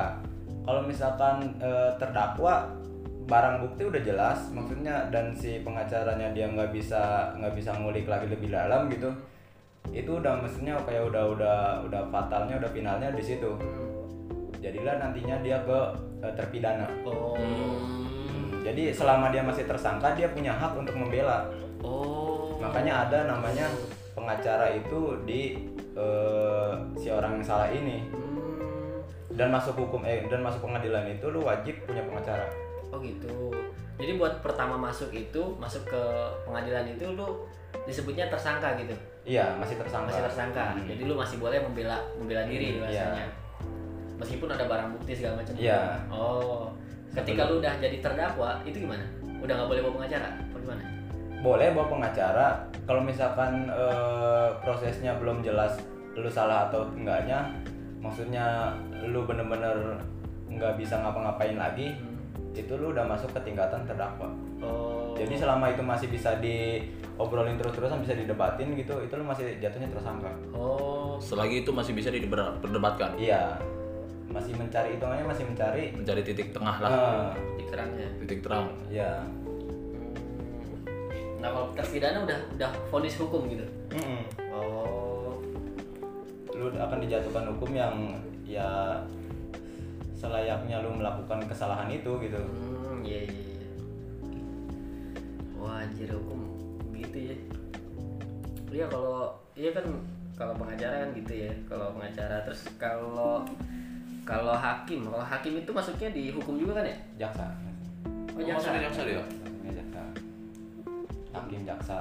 Kalau 0.62 0.82
misalkan 0.86 1.56
eh, 1.58 1.92
terdakwa 1.98 2.70
barang 3.26 3.64
bukti 3.64 3.82
udah 3.88 4.02
jelas, 4.04 4.40
maksudnya 4.52 5.08
dan 5.08 5.32
si 5.32 5.64
pengacaranya 5.64 6.36
dia 6.36 6.52
nggak 6.52 6.76
bisa 6.76 7.32
nggak 7.40 7.54
bisa 7.56 7.72
ngulik 7.80 8.04
lagi 8.10 8.28
lebih 8.28 8.52
dalam 8.52 8.92
gitu, 8.92 9.08
itu 9.96 10.20
udah 10.20 10.42
mestinya 10.44 10.76
kayak 10.84 11.08
udah 11.08 11.24
udah 11.32 11.58
udah 11.88 12.02
fatalnya 12.12 12.60
udah 12.60 12.72
finalnya 12.76 13.10
di 13.16 13.24
situ. 13.24 13.56
Jadilah 14.62 15.00
nantinya 15.02 15.40
dia 15.42 15.58
ke 15.64 15.80
eh, 16.22 16.34
terpidana. 16.36 16.86
oh 17.08 17.34
Hmm, 17.40 18.62
Jadi 18.62 18.94
selama 18.94 19.34
dia 19.34 19.42
masih 19.42 19.66
tersangka 19.66 20.14
dia 20.14 20.30
punya 20.30 20.54
hak 20.54 20.78
untuk 20.78 20.94
membela. 20.94 21.50
oh 21.82 22.41
Makanya 22.62 22.94
ada 23.06 23.20
namanya 23.28 23.66
pengacara 24.14 24.70
itu 24.72 25.18
di 25.26 25.58
eh, 25.92 26.72
si 26.96 27.10
orang 27.10 27.42
yang 27.42 27.46
salah 27.46 27.68
ini. 27.68 28.06
Hmm. 28.08 28.30
dan 29.32 29.48
masuk 29.48 29.80
hukum 29.80 30.04
eh 30.04 30.28
dan 30.28 30.44
masuk 30.44 30.60
pengadilan 30.62 31.08
itu 31.08 31.24
lu 31.26 31.40
wajib 31.42 31.72
punya 31.88 32.04
pengacara 32.04 32.44
Oh 32.92 33.00
gitu. 33.00 33.56
Jadi 33.96 34.20
buat 34.20 34.44
pertama 34.44 34.76
masuk 34.76 35.08
itu 35.10 35.40
masuk 35.56 35.88
ke 35.88 36.02
pengadilan 36.44 36.84
itu 36.86 37.08
lu 37.08 37.48
disebutnya 37.88 38.28
tersangka 38.28 38.76
gitu. 38.76 38.92
iya 39.24 39.56
masih 39.56 39.80
tersangka 39.80 40.12
Masih 40.12 40.24
tersangka. 40.28 40.76
Hmm. 40.76 40.84
Jadi 40.84 41.08
lu 41.08 41.16
masih 41.16 41.40
boleh 41.40 41.64
membela 41.64 42.04
membela 42.20 42.44
diri 42.44 42.76
Hmm, 42.76 42.84
bahasanya. 42.84 43.24
iya. 43.24 43.28
Meskipun 44.20 44.50
ada 44.52 44.66
barang 44.68 44.90
bukti 44.94 45.12
segala 45.16 45.34
macam. 45.40 45.54
Iya. 45.56 45.82
Oh. 46.12 46.68
ketika 47.12 47.42
lu 47.48 47.60
udah 47.60 47.74
jadi 47.76 47.98
terdakwa 48.00 48.60
itu 48.64 48.78
gimana 48.80 49.04
udah 49.40 49.52
nggak 49.52 49.68
boleh 49.68 49.82
bawa 49.82 49.94
pengacara 50.00 50.32
apa 50.32 50.58
gimana 50.58 50.84
boleh 51.42 51.74
bawa 51.74 51.88
pengacara. 51.90 52.48
Kalau 52.86 53.02
misalkan 53.02 53.68
eh, 53.70 54.50
prosesnya 54.62 55.18
belum 55.18 55.42
jelas 55.42 55.82
lu 56.14 56.28
salah 56.28 56.68
atau 56.68 56.92
enggaknya 56.92 57.48
maksudnya 58.04 58.76
lu 59.08 59.24
bener-bener 59.24 59.96
nggak 60.52 60.76
bisa 60.76 61.00
ngapa-ngapain 61.00 61.56
lagi 61.56 61.96
itu 62.52 62.74
lu 62.76 62.92
udah 62.92 63.08
masuk 63.08 63.32
ke 63.32 63.40
tingkatan 63.48 63.88
terdakwa. 63.88 64.28
Oh. 64.60 65.16
Jadi 65.16 65.40
selama 65.40 65.72
itu 65.72 65.80
masih 65.80 66.12
bisa 66.12 66.36
diobrolin 66.44 67.56
terus-terusan 67.56 68.04
bisa 68.04 68.12
didebatin 68.12 68.76
gitu 68.76 69.00
itu 69.00 69.14
lu 69.16 69.24
masih 69.24 69.56
jatuhnya 69.64 69.88
tersangka. 69.88 70.32
Oh. 70.52 71.16
Selagi 71.24 71.64
itu 71.64 71.72
masih 71.72 71.96
bisa 71.96 72.12
diperdebatkan. 72.12 73.16
iya. 73.16 73.56
Masih 74.32 74.56
mencari 74.56 74.96
hitungannya 74.96 75.28
masih 75.28 75.44
mencari. 75.44 75.92
Mencari 75.92 76.22
titik 76.24 76.56
tengah 76.56 76.76
lah, 76.80 76.92
eh, 76.92 77.30
di 77.60 77.64
terangnya. 77.68 78.08
Titik 78.24 78.40
terang. 78.40 78.72
ya 78.88 79.20
nah 81.42 81.50
kalau 81.50 81.74
terpidana 81.74 82.22
udah 82.22 82.40
udah 82.54 82.70
vonis 82.94 83.18
hukum 83.18 83.50
gitu. 83.50 83.66
Mm-mm. 83.98 84.22
oh. 84.54 85.42
Lu 86.54 86.70
akan 86.70 87.02
dijatuhkan 87.02 87.50
hukum 87.50 87.74
yang 87.74 88.22
ya 88.46 89.02
selayaknya 90.14 90.86
lu 90.86 90.94
melakukan 90.94 91.42
kesalahan 91.50 91.90
itu 91.90 92.14
gitu. 92.22 92.38
Hmm 92.38 93.02
iya 93.02 93.26
iya 93.26 93.42
iya. 93.58 93.70
wah 95.58 95.82
anjir 95.82 96.14
hukum 96.14 96.46
gitu 96.94 97.18
ya. 97.34 97.36
Iya 98.70 98.86
kalau 98.86 99.34
iya 99.58 99.74
kan 99.74 99.86
kalau 100.38 100.54
pengacara 100.54 101.10
kan 101.10 101.10
gitu 101.18 101.34
ya. 101.34 101.52
Kalau 101.66 101.98
pengacara 101.98 102.46
terus 102.46 102.70
kalau 102.78 103.42
kalau 104.22 104.54
hakim 104.54 105.10
kalau 105.10 105.26
hakim 105.26 105.58
itu 105.58 105.74
masuknya 105.74 106.14
di 106.14 106.30
hukum 106.30 106.62
juga 106.62 106.78
kan 106.78 106.86
ya? 106.86 106.98
Jaksa. 107.26 107.50
Oh 108.38 108.42
jaksa 108.46 108.70
Maksudnya 108.70 108.86
jaksa 108.86 109.02
dia? 109.10 109.41
Hakim 111.32 111.64
jaksa. 111.64 112.00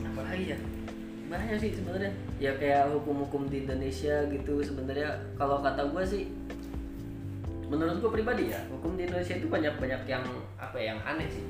Apa 0.00 0.20
lagi 0.24 0.56
ya 0.56 0.58
banyak 1.30 1.62
sih 1.62 1.70
sebenarnya. 1.78 2.10
Ya 2.42 2.52
kayak 2.58 2.90
hukum-hukum 2.90 3.46
di 3.46 3.62
Indonesia 3.62 4.26
gitu 4.26 4.64
sebenarnya. 4.64 5.14
Kalau 5.38 5.62
kata 5.62 5.86
gue 5.92 6.02
sih 6.02 6.24
menurut 7.70 8.02
gue 8.02 8.10
pribadi 8.10 8.50
ya 8.50 8.58
hukum 8.66 8.98
di 8.98 9.06
Indonesia 9.06 9.38
itu 9.38 9.46
banyak 9.46 9.78
banyak 9.78 10.02
yang 10.10 10.26
apa 10.58 10.74
ya, 10.74 10.96
yang 10.96 11.00
aneh 11.06 11.28
sih. 11.30 11.46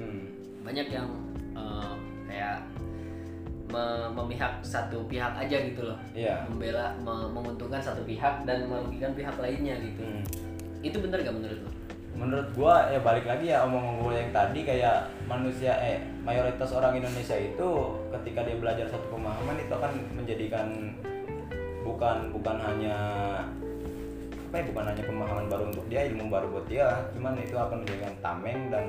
Hmm. 0.00 0.24
banyak 0.64 0.88
yang 0.88 1.08
eh, 1.52 1.92
kayak 2.30 2.64
me- 3.68 4.10
memihak 4.16 4.64
satu 4.64 5.04
pihak 5.10 5.36
aja 5.36 5.56
gitu 5.68 5.84
loh. 5.84 5.98
Iya. 6.16 6.48
Membela 6.48 6.96
me- 7.04 7.28
menguntungkan 7.28 7.82
satu 7.82 8.00
pihak 8.08 8.48
dan 8.48 8.64
merugikan 8.70 9.12
pihak 9.12 9.36
lainnya 9.36 9.76
gitu. 9.82 10.02
Hmm. 10.06 10.24
itu 10.82 10.98
bener 10.98 11.22
gak 11.22 11.30
menurut 11.30 11.62
lo 11.62 11.70
menurut 12.12 12.48
gua 12.52 12.86
ya 12.86 13.00
balik 13.00 13.24
lagi 13.24 13.48
ya 13.48 13.64
omong 13.64 13.98
gua 13.98 14.12
yang 14.14 14.30
tadi 14.30 14.60
kayak 14.62 14.96
manusia 15.24 15.72
eh 15.74 15.96
mayoritas 16.20 16.70
orang 16.70 16.94
Indonesia 16.94 17.34
itu 17.34 17.68
ketika 18.12 18.40
dia 18.42 18.56
belajar 18.56 18.86
satu 18.86 19.06
pemahaman 19.08 19.56
itu 19.56 19.72
akan 19.72 19.92
menjadikan 20.12 20.66
bukan 21.82 22.30
bukan 22.30 22.56
hanya 22.60 22.96
apa 24.44 24.54
ya 24.54 24.64
bukan 24.68 24.84
hanya 24.84 25.02
pemahaman 25.02 25.46
baru 25.48 25.64
untuk 25.66 25.86
dia 25.88 26.04
ilmu 26.04 26.28
baru 26.28 26.46
buat 26.48 26.66
dia 26.66 26.86
cuman 27.10 27.40
itu 27.40 27.56
akan 27.56 27.76
menjadikan 27.80 28.14
tameng 28.20 28.60
dan 28.68 28.84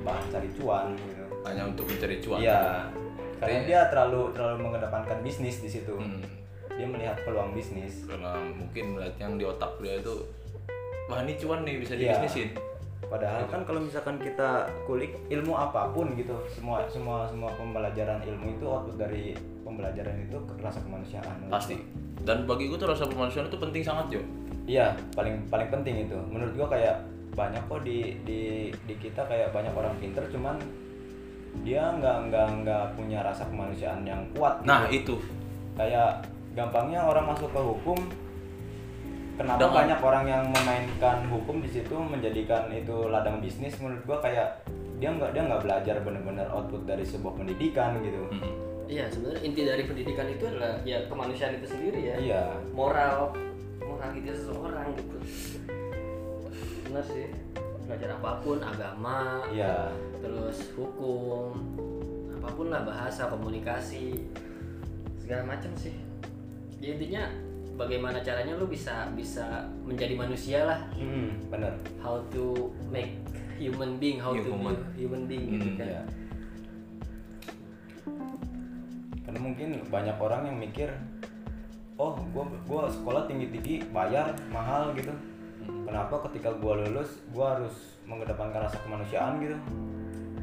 bahan 0.00 0.24
cari 0.30 0.48
cuan 0.54 0.86
gitu 0.94 1.24
Hanya 1.40 1.62
untuk 1.66 1.84
mencari 1.84 2.16
cuan. 2.18 2.38
iya 2.38 2.86
karena 3.38 3.54
Iya. 3.54 3.66
dia 3.66 3.80
terlalu 3.90 4.30
terlalu 4.32 4.58
mengedepankan 4.64 5.18
bisnis 5.20 5.58
di 5.58 5.68
situ 5.68 5.94
Hmm. 5.94 6.22
dia 6.70 6.86
melihat 6.86 7.18
peluang 7.22 7.50
bisnis 7.50 8.06
Karena 8.06 8.38
mungkin 8.48 8.94
melihat 8.94 9.16
yang 9.18 9.34
di 9.34 9.44
otak 9.44 9.74
dia 9.78 9.98
itu 9.98 10.14
wah 11.06 11.18
ini 11.20 11.34
cuan 11.34 11.60
nih 11.62 11.76
bisa 11.78 11.92
Iya. 11.92 12.14
dibisnisin. 12.14 12.48
Padahal 13.08 13.48
kan 13.48 13.64
kalau 13.64 13.80
misalkan 13.80 14.20
kita 14.20 14.68
kulik 14.84 15.16
ilmu 15.32 15.56
apa 15.56 15.88
pun 15.96 16.12
gitu, 16.12 16.36
semua 16.52 16.84
semua 16.92 17.24
semua 17.24 17.48
pembelajaran 17.56 18.20
ilmu 18.20 18.60
itu 18.60 18.64
output 18.68 19.00
dari 19.00 19.32
pembelajaran 19.64 20.28
itu 20.28 20.36
rasa 20.60 20.84
kemanusiaan. 20.84 21.48
Pasti. 21.48 21.80
Dan 22.20 22.44
bagi 22.44 22.68
gue 22.68 22.76
tuh 22.76 22.92
rasa 22.92 23.08
kemanusiaan 23.08 23.48
itu 23.48 23.56
penting 23.56 23.80
sangat 23.80 24.12
Jo. 24.12 24.20
Iya, 24.68 24.92
paling 25.16 25.48
paling 25.48 25.72
penting 25.72 26.04
itu. 26.04 26.18
Menurut 26.28 26.52
gua 26.52 26.68
kayak 26.76 27.00
banyak 27.32 27.64
kok 27.64 27.80
di 27.88 28.20
di 28.28 28.68
di 28.84 28.94
kita 29.00 29.24
kayak 29.24 29.56
banyak 29.56 29.72
orang 29.72 29.96
pinter 29.96 30.26
cuman 30.28 30.60
dia 31.64 31.88
nggak 31.96 32.28
nggak 32.28 32.48
nggak 32.60 32.84
punya 32.92 33.24
rasa 33.24 33.48
kemanusiaan 33.48 34.04
yang 34.04 34.20
kuat. 34.36 34.60
gitu. 34.60 34.68
Nah 34.68 34.84
itu 34.92 35.16
kayak 35.80 36.28
gampangnya 36.52 37.00
orang 37.06 37.32
masuk 37.32 37.48
ke 37.48 37.60
hukum 37.62 37.98
kenapa 39.38 39.62
Dengan- 39.62 39.76
banyak 39.78 40.00
orang 40.02 40.24
yang 40.26 40.44
memainkan 40.50 41.18
hukum 41.30 41.62
di 41.62 41.70
situ 41.70 41.94
menjadikan 41.94 42.66
itu 42.74 43.06
ladang 43.06 43.38
bisnis? 43.38 43.78
Menurut 43.78 44.02
gua 44.04 44.18
kayak 44.18 44.66
dia 44.98 45.14
nggak 45.14 45.30
dia 45.30 45.42
nggak 45.46 45.62
belajar 45.62 45.96
benar-benar 46.02 46.50
output 46.50 46.82
dari 46.82 47.06
sebuah 47.06 47.38
pendidikan 47.38 48.02
gitu. 48.02 48.18
Mm-mm. 48.34 48.54
iya 48.88 49.04
sebenarnya 49.06 49.40
inti 49.44 49.62
dari 49.68 49.84
pendidikan 49.84 50.26
itu 50.32 50.48
adalah 50.48 50.80
ya 50.82 50.98
kemanusiaan 51.06 51.54
itu 51.62 51.66
sendiri 51.70 52.00
ya. 52.02 52.16
Iya. 52.18 52.42
Moral. 52.74 53.30
Moralitas 53.84 54.42
seseorang 54.42 54.90
gitu. 54.98 55.18
Benar 56.90 57.04
sih. 57.06 57.30
Belajar 57.88 58.20
apa 58.20 58.44
pun 58.44 58.60
agama 58.60 59.48
iya. 59.48 59.88
terus 60.20 60.72
hukum 60.76 61.56
apa 62.36 62.48
pun 62.52 62.68
lah 62.68 62.84
bahasa 62.84 63.28
komunikasi 63.32 64.28
segala 65.20 65.56
macam 65.56 65.72
sih. 65.76 65.92
Ya 66.80 66.96
intinya 66.96 67.28
bagaimana 67.78 68.18
caranya 68.20 68.58
lu 68.58 68.66
bisa 68.66 69.06
bisa 69.14 69.62
menjadi 69.86 70.18
manusia 70.18 70.66
lah. 70.66 70.80
Hmm, 70.92 71.30
bener 71.46 71.70
how 72.02 72.18
to 72.28 72.74
make 72.90 73.14
human 73.54 73.96
being 73.96 74.18
how 74.18 74.34
to 74.34 74.42
Human. 74.42 74.74
be 74.74 75.06
human 75.06 75.22
being 75.24 75.46
gitu 75.54 75.68
Hmm, 75.70 75.78
kan. 75.78 75.86
iya. 75.86 76.02
Karena 79.22 79.38
mungkin 79.38 79.68
banyak 79.86 80.16
orang 80.16 80.42
yang 80.46 80.56
mikir 80.58 80.88
oh 81.94 82.18
gua 82.30 82.44
gua 82.64 82.82
sekolah 82.88 83.26
tinggi 83.26 83.46
tinggi 83.50 83.74
bayar 83.90 84.34
mahal 84.48 84.90
gitu. 84.94 85.12
Kenapa 85.84 86.18
ketika 86.30 86.50
gua 86.58 86.80
lulus 86.80 87.22
gua 87.30 87.56
harus 87.56 87.98
mengedepankan 88.04 88.64
rasa 88.64 88.78
kemanusiaan 88.82 89.38
gitu? 89.38 89.56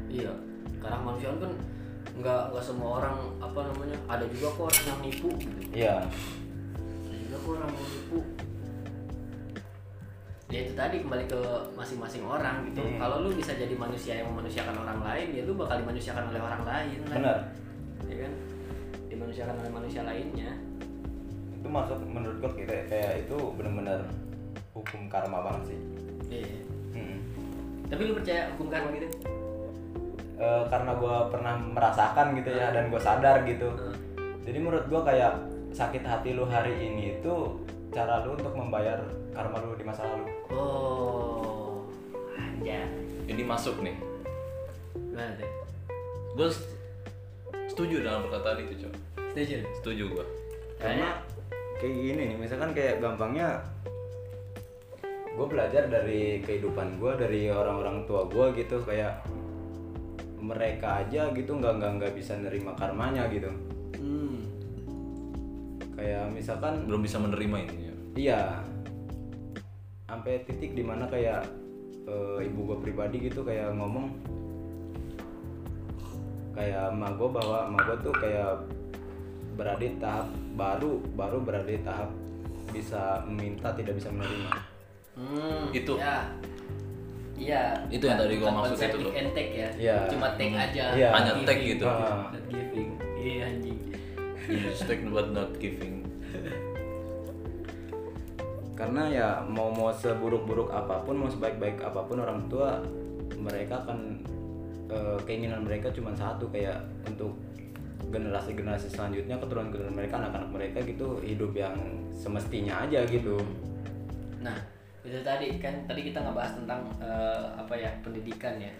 Iya 0.08 0.32
karena 0.78 1.02
manusia 1.02 1.34
kan 1.34 1.50
nggak 2.16 2.40
nggak 2.54 2.62
semua 2.64 3.02
orang 3.02 3.16
apa 3.42 3.60
namanya 3.66 3.96
ada 4.06 4.24
juga 4.30 4.48
kok 4.54 4.64
orang 4.70 4.84
yang 4.86 5.00
nipu 5.02 5.28
gitu. 5.36 5.60
Iya 5.74 5.96
ya 10.46 10.62
itu 10.62 10.72
tadi 10.78 11.02
kembali 11.02 11.24
ke 11.26 11.40
masing-masing 11.74 12.22
orang 12.24 12.64
gitu. 12.70 12.80
Hmm. 12.80 12.96
kalau 13.02 13.26
lu 13.26 13.34
bisa 13.34 13.52
jadi 13.52 13.74
manusia 13.74 14.22
yang 14.22 14.30
memanusiakan 14.32 14.76
orang 14.78 15.00
lain 15.02 15.28
ya 15.34 15.42
lu 15.42 15.52
bakal 15.58 15.76
dimanusiakan 15.82 16.24
oleh 16.32 16.40
orang 16.40 16.62
lain. 16.64 16.98
Kan 17.04 17.18
benar. 17.20 17.38
Ya 18.06 18.16
kan? 18.24 18.32
Dimanusiakan 19.10 19.56
oleh 19.60 19.72
manusia 19.74 20.00
lainnya. 20.06 20.50
Itu 21.50 21.66
masuk 21.66 21.98
menurut 22.06 22.36
gue 22.40 22.50
kayak, 22.62 22.86
kayak 22.88 23.12
itu 23.26 23.36
bener-bener 23.58 24.00
hukum 24.70 25.10
karma 25.10 25.44
banget 25.44 25.74
sih. 25.74 25.80
Iya. 26.26 26.58
Mm-mm. 26.96 27.18
tapi 27.86 28.02
lu 28.08 28.12
percaya 28.18 28.50
hukum 28.56 28.66
karma 28.72 28.88
gitu? 28.96 29.08
Eh, 30.36 30.62
karena 30.68 30.92
gue 30.96 31.16
pernah 31.32 31.54
merasakan 31.58 32.26
gitu 32.38 32.50
ya 32.54 32.72
dan 32.72 32.88
gue 32.88 33.00
sadar 33.00 33.44
gitu. 33.44 33.68
Heeh. 33.72 33.96
jadi 34.46 34.58
menurut 34.62 34.86
gue 34.86 35.00
kayak 35.02 35.32
sakit 35.76 36.00
hati 36.00 36.32
lu 36.32 36.48
hari 36.48 36.72
ini 36.72 37.20
itu 37.20 37.34
cara 37.92 38.24
lu 38.24 38.32
untuk 38.32 38.56
membayar 38.56 38.96
karma 39.36 39.60
lu 39.60 39.76
di 39.76 39.84
masa 39.84 40.08
lalu 40.08 40.24
oh 40.48 41.84
anjay 42.32 42.80
Ini 43.26 43.42
masuk 43.44 43.84
nih. 43.84 43.92
gimana 44.96 45.36
deh 45.36 45.50
Gue 46.32 46.48
setuju 47.68 48.00
dalam 48.00 48.24
perkataan 48.24 48.64
itu 48.64 48.86
Cok. 48.86 48.92
setuju 49.36 49.56
Setuju 49.76 50.04
gue. 50.16 50.26
karena 50.80 51.20
kayak 51.76 51.92
gini 51.92 52.22
nih 52.32 52.36
misalkan 52.40 52.72
kayak 52.72 53.04
gampangnya 53.04 53.60
gue 55.36 55.44
belajar 55.44 55.84
dari 55.92 56.40
kehidupan 56.40 56.96
gue 56.96 57.12
dari 57.20 57.52
orang-orang 57.52 58.08
tua 58.08 58.24
gue 58.24 58.56
gitu 58.56 58.80
kayak 58.80 59.20
mereka 60.40 61.04
aja 61.04 61.28
gitu 61.36 61.52
nggak 61.52 61.76
nggak 61.76 61.92
nggak 62.00 62.12
bisa 62.16 62.32
nerima 62.40 62.72
karmanya 62.80 63.28
gitu 63.28 63.52
hmm. 63.52 63.65
Kayak 65.96 66.28
misalkan 66.30 66.84
Belum 66.84 67.00
bisa 67.00 67.16
menerima 67.16 67.56
ini. 67.66 67.84
Iya 68.14 68.60
sampai 70.06 70.46
titik 70.46 70.72
di 70.72 70.86
mana 70.86 71.10
kayak 71.10 71.42
eh, 72.06 72.38
ibu 72.46 72.60
gue 72.62 72.78
pribadi 72.80 73.26
gitu 73.26 73.42
kayak 73.42 73.74
ngomong 73.74 74.14
kayak 76.54 76.94
emak 76.94 77.12
gue 77.18 77.28
bahwa 77.28 77.58
emak 77.68 77.82
gue 77.84 77.96
tuh 78.06 78.14
kayak 78.16 78.64
berada 79.58 79.82
di 79.82 79.98
tahap 79.98 80.26
baru 80.54 81.02
baru 81.12 81.38
berada 81.42 81.68
di 81.68 81.82
tahap 81.82 82.08
bisa 82.70 83.20
meminta 83.26 83.74
tidak 83.74 83.98
bisa 83.98 84.08
menerima 84.14 84.78
Hmm, 85.16 85.72
Itu. 85.72 85.96
ya. 85.96 86.28
Iya. 87.40 87.88
Itu 87.88 88.04
yang 88.04 88.20
tadi 88.20 88.36
gua 88.36 88.52
bukan 88.52 88.68
maksud 88.68 88.84
itu 88.84 88.98
loh. 89.00 89.12
and 89.16 89.30
take 89.32 89.52
ya. 89.56 89.68
Iya. 89.72 89.96
Cuma 90.12 90.28
take 90.36 90.52
aja. 90.52 90.84
Iya. 90.92 91.08
not 91.08 91.16
Hanya 91.16 91.32
take 91.40 91.56
giving. 91.56 91.68
gitu. 91.72 91.84
Ah. 91.88 92.28
Iya. 94.46 94.72
You 94.78 95.10
but 95.10 95.28
not 95.34 95.50
giving. 95.58 96.06
karena 98.76 99.08
ya 99.08 99.28
mau 99.48 99.72
mau 99.72 99.88
seburuk-buruk 99.88 100.68
apa 100.68 101.00
pun 101.00 101.16
mau 101.16 101.32
sebaik-baik 101.32 101.80
apa 101.80 102.04
pun 102.04 102.20
orang 102.20 102.44
tua 102.52 102.76
mereka 103.40 103.80
akan 103.88 104.20
eh, 104.92 105.16
keinginan 105.24 105.64
mereka 105.64 105.88
cuma 105.96 106.12
satu 106.12 106.44
kayak 106.52 106.84
untuk 107.08 107.32
generasi-generasi 108.12 108.92
selanjutnya 108.92 109.40
keturunan-keturunan 109.40 109.96
mereka 109.96 110.20
anak-anak 110.20 110.50
mereka 110.52 110.78
gitu 110.84 111.18
hidup 111.24 111.56
yang 111.56 111.74
semestinya 112.12 112.84
aja 112.84 113.02
gitu 113.08 113.40
Nah, 114.46 114.54
itu 115.02 115.18
tadi 115.26 115.58
kan 115.58 115.74
tadi 115.90 116.06
kita 116.06 116.22
ngebahas 116.22 116.54
tentang 116.54 116.86
eh, 117.02 117.46
apa 117.58 117.74
ya 117.74 117.90
pendidikan 118.04 118.54
ya 118.62 118.70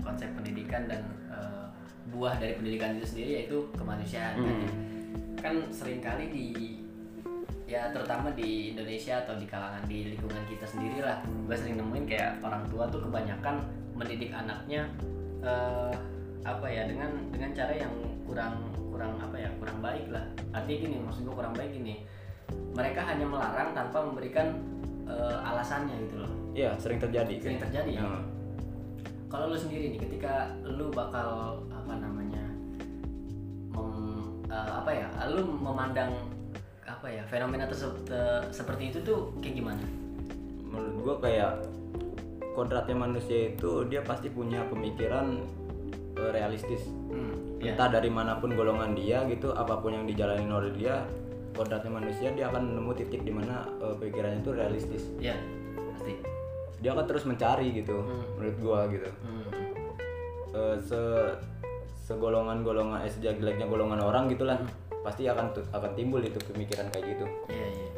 konsep 0.00 0.32
pendidikan 0.32 0.88
dan 0.88 1.02
eh, 1.28 1.66
buah 2.08 2.40
dari 2.40 2.56
pendidikan 2.56 2.96
itu 2.96 3.04
sendiri 3.04 3.30
yaitu 3.44 3.58
kemanusiaan 3.76 4.40
kan, 4.40 4.56
ya. 4.64 4.70
Kan 5.40 5.54
sering 5.72 6.00
kali 6.04 6.28
di 6.28 6.46
ya 7.70 7.88
terutama 7.94 8.34
di 8.34 8.74
Indonesia 8.74 9.22
atau 9.22 9.38
di 9.38 9.46
kalangan 9.46 9.86
di 9.86 10.14
lingkungan 10.14 10.42
kita 10.50 10.66
sendiri 10.66 11.06
lah 11.06 11.22
gue 11.24 11.54
sering 11.54 11.78
nemuin 11.78 12.04
kayak 12.04 12.42
orang 12.42 12.66
tua 12.66 12.90
tuh 12.90 12.98
kebanyakan 13.06 13.62
mendidik 13.94 14.34
anaknya 14.34 14.90
eh, 15.42 15.94
apa 16.42 16.66
ya 16.66 16.88
dengan 16.88 17.14
dengan 17.30 17.50
cara 17.52 17.72
yang 17.76 17.92
kurang 18.26 18.70
kurang 18.90 19.16
apa 19.16 19.36
ya 19.36 19.48
kurang 19.56 19.78
baik 19.80 20.06
lah. 20.12 20.24
Artinya 20.52 20.78
gini 20.82 20.96
maksud 21.00 21.22
gue 21.24 21.34
kurang 21.34 21.54
baik 21.56 21.72
gini 21.72 22.04
mereka 22.74 23.06
hanya 23.06 23.26
melarang 23.26 23.70
tanpa 23.74 23.98
memberikan 24.02 24.54
eh, 25.06 25.38
alasannya 25.46 25.94
gitu 26.06 26.16
loh. 26.22 26.32
Ya 26.54 26.74
sering 26.78 26.98
terjadi. 26.98 27.38
Sering 27.38 27.60
terjadi 27.62 27.90
ya. 27.96 28.02
Nah, 28.02 28.22
kalau 29.30 29.54
lu 29.54 29.56
sendiri 29.58 29.94
nih 29.94 30.00
ketika 30.10 30.50
lu 30.66 30.90
bakal 30.90 31.62
apa 31.70 31.92
namanya 31.98 32.29
eh, 34.50 34.70
apa 34.74 34.90
ya 34.90 35.06
lu 35.30 35.46
memandang 35.46 36.10
apa 36.84 37.06
ya 37.06 37.22
fenomena 37.30 37.64
terse- 37.70 38.02
te- 38.04 38.50
seperti 38.50 38.90
itu 38.92 38.98
tuh 39.00 39.32
kayak 39.40 39.56
gimana? 39.62 39.84
Menurut 40.66 40.94
gua 41.00 41.16
kayak 41.22 41.52
kodratnya 42.52 42.98
manusia 42.98 43.54
itu 43.54 43.86
dia 43.86 44.02
pasti 44.02 44.28
punya 44.28 44.66
pemikiran 44.68 45.40
eh, 46.18 46.30
realistis. 46.34 46.84
Hmm, 47.08 47.56
ya 47.62 47.72
entah 47.72 47.88
dari 47.88 48.10
mana 48.10 48.36
pun 48.42 48.52
golongan 48.52 48.92
dia 48.98 49.24
gitu 49.30 49.54
apa 49.54 49.78
pun 49.80 49.94
yang 49.94 50.04
dijalanin 50.04 50.50
oleh 50.50 50.74
dia 50.74 51.06
kodratnya 51.54 51.90
manusia 51.90 52.30
dia 52.34 52.46
akan 52.50 52.78
nemu 52.78 52.92
titik 52.98 53.22
di 53.22 53.32
mana 53.32 53.64
eh, 53.80 53.94
pikirannya 53.96 54.42
itu 54.42 54.50
realistis. 54.52 55.02
Ya 55.22 55.38
pasti. 55.96 56.20
Dia 56.82 56.96
akan 56.96 57.06
terus 57.06 57.24
mencari 57.24 57.70
gitu 57.70 58.02
menurut 58.36 58.56
gua 58.60 58.80
gitu. 58.90 59.08
Hmm. 59.24 59.48
Eh, 60.50 60.76
se 60.82 61.00
segolongan-golongan 62.10 63.06
eh 63.06 63.12
sejelek-jeleknya 63.14 63.70
golongan 63.70 64.02
orang 64.02 64.26
gitulah 64.26 64.58
pasti 65.06 65.30
akan 65.30 65.54
akan 65.70 65.90
timbul 65.94 66.18
itu 66.18 66.36
pemikiran 66.50 66.90
kayak 66.90 67.14
gitu. 67.14 67.26
Iya 67.46 67.66
iya. 67.70 67.88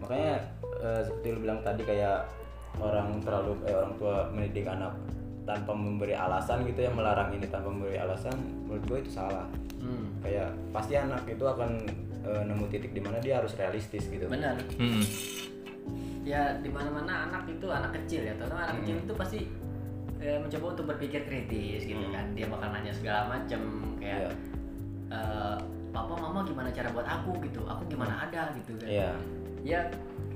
Makanya 0.00 0.34
eh, 0.80 1.00
seperti 1.04 1.26
lu 1.36 1.38
bilang 1.44 1.60
tadi 1.60 1.84
kayak 1.84 2.24
orang 2.80 3.20
terlalu 3.20 3.52
eh, 3.68 3.76
orang 3.76 3.92
tua 4.00 4.16
mendidik 4.32 4.64
anak 4.64 4.96
tanpa 5.44 5.72
memberi 5.76 6.16
alasan 6.16 6.64
gitu 6.64 6.88
ya 6.88 6.90
melarang 6.94 7.34
ini 7.36 7.46
tanpa 7.50 7.68
memberi 7.68 8.00
alasan 8.00 8.32
menurut 8.64 8.84
gue 8.88 8.98
itu 9.04 9.12
salah. 9.12 9.44
Hmm. 9.80 10.12
kayak 10.20 10.52
pasti 10.76 10.92
anak 10.92 11.24
itu 11.24 11.40
akan 11.40 11.80
eh, 12.24 12.42
nemu 12.44 12.68
titik 12.68 12.92
di 12.92 13.00
mana 13.00 13.16
dia 13.20 13.44
harus 13.44 13.52
realistis 13.56 14.08
gitu. 14.08 14.24
Benar. 14.28 14.56
Hmm. 14.80 15.04
ya 16.20 16.52
di 16.60 16.68
mana 16.68 16.92
anak 17.00 17.48
itu 17.48 17.64
anak 17.64 17.96
kecil 17.96 18.28
ya 18.28 18.36
terutama 18.36 18.68
anak 18.68 18.84
kecil 18.84 18.96
itu 19.00 19.12
pasti 19.16 19.40
eh, 20.20 20.38
mencoba 20.38 20.66
untuk 20.70 20.86
berpikir 20.86 21.24
kritis 21.24 21.82
gitu 21.82 22.04
kan. 22.10 22.30
Dia 22.32 22.46
bakal 22.46 22.68
nanya 22.70 22.92
segala 22.92 23.26
macam 23.26 23.60
kayak 23.96 24.18
Iya. 24.20 24.30
eh, 25.10 25.56
papa 25.90 26.14
mama 26.14 26.44
gimana 26.44 26.70
cara 26.70 26.88
buat 26.92 27.02
aku 27.02 27.40
gitu? 27.42 27.64
Aku 27.64 27.82
gimana 27.86 28.28
ada? 28.28 28.52
gitu 28.54 28.76
kan. 28.78 28.88
Iya. 28.88 29.10
ya 29.60 29.76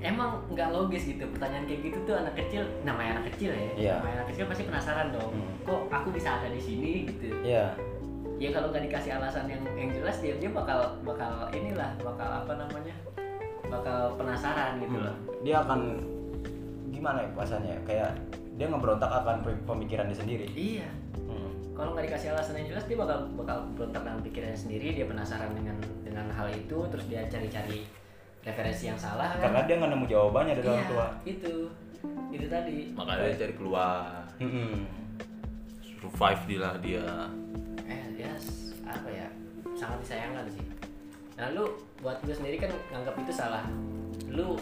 emang 0.01 0.37
nggak 0.49 0.69
logis 0.69 1.09
gitu. 1.09 1.25
Pertanyaan 1.33 1.65
kayak 1.65 1.81
gitu 1.83 1.97
tuh 2.05 2.13
anak 2.13 2.37
kecil 2.37 2.61
namanya 2.83 3.17
anak 3.17 3.33
kecil 3.33 3.49
ya 3.51 3.71
Iya. 3.73 3.93
namanya 3.97 4.15
anak 4.21 4.27
kecil 4.29 4.45
pasti 4.45 4.63
penasaran 4.63 5.07
dong. 5.09 5.31
Hmm. 5.33 5.53
kok 5.65 5.81
aku 5.89 6.07
bisa 6.13 6.29
ada 6.37 6.47
di 6.49 6.61
sini? 6.61 6.91
gitu. 7.09 7.33
Iya. 7.41 7.73
ya 8.35 8.51
kalau 8.51 8.67
nggak 8.67 8.83
dikasih 8.85 9.15
alasan 9.15 9.47
yang 9.47 9.63
yang 9.73 9.89
jelas 9.95 10.19
dia 10.19 10.35
dia 10.35 10.51
bakal 10.51 10.99
bakal 11.01 11.47
inilah 11.49 11.87
bakal 12.03 12.27
apa 12.27 12.53
namanya 12.53 12.91
bakal 13.65 14.11
penasaran 14.13 14.77
gitu 14.77 14.97
loh. 14.99 15.15
Dia 15.41 15.63
akan 15.63 16.03
gimana 16.91 17.23
ya 17.23 17.29
bahasanya 17.31 17.75
kayak 17.87 18.11
dia 18.55 18.65
ngeberontak 18.65 19.11
akan 19.13 19.35
pe- 19.41 19.63
pemikirannya 19.63 20.13
sendiri. 20.13 20.47
Iya. 20.49 20.87
Hmm. 21.21 21.51
kalau 21.73 21.91
nggak 21.91 22.07
dikasih 22.07 22.31
alasan 22.31 22.55
yang 22.55 22.71
jelas 22.71 22.85
dia 22.85 22.95
bakal 22.95 23.27
bakal 23.35 23.57
berontak 23.73 24.01
dengan 24.01 24.19
pikirannya 24.21 24.55
sendiri 24.55 24.87
dia 24.93 25.03
penasaran 25.03 25.51
dengan 25.51 25.75
dengan 26.01 26.25
hal 26.29 26.47
itu 26.49 26.77
terus 26.87 27.03
dia 27.05 27.27
cari-cari 27.27 27.83
referensi 28.41 28.87
yang 28.87 28.95
salah 28.95 29.35
kan. 29.35 29.43
Karena 29.43 29.61
dia 29.63 29.75
nggak 29.75 29.91
nemu 29.91 30.05
jawabannya 30.05 30.53
dari 30.55 30.67
orang 30.67 30.79
iya 30.79 30.87
tua. 30.87 31.07
itu. 31.25 31.55
Itu 32.31 32.45
tadi. 32.47 32.77
Makanya 32.93 33.27
dia 33.27 33.39
cari 33.41 33.53
keluar, 33.53 34.23
Mm-mm. 34.37 34.85
survive 35.99 36.41
dia 36.47 36.69
dia. 36.79 37.05
eh 37.83 38.03
s- 38.33 38.71
apa 38.81 39.09
ya 39.09 39.27
sangat 39.73 39.99
disayangkan 39.99 40.45
sih. 40.47 40.63
Nah 41.35 41.51
lu 41.51 41.67
buat 41.99 42.21
gue 42.21 42.31
sendiri 42.31 42.55
kan 42.55 42.71
nganggap 42.89 43.19
itu 43.19 43.33
salah. 43.33 43.65
Lu 44.29 44.55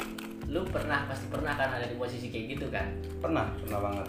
lu 0.51 0.61
pernah 0.67 1.07
pasti 1.07 1.25
pernah 1.31 1.55
kan 1.55 1.79
ada 1.79 1.87
di 1.87 1.95
posisi 1.95 2.27
kayak 2.27 2.45
gitu 2.57 2.65
kan? 2.67 2.87
Pernah 3.23 3.47
pernah 3.63 3.79
banget. 3.79 4.07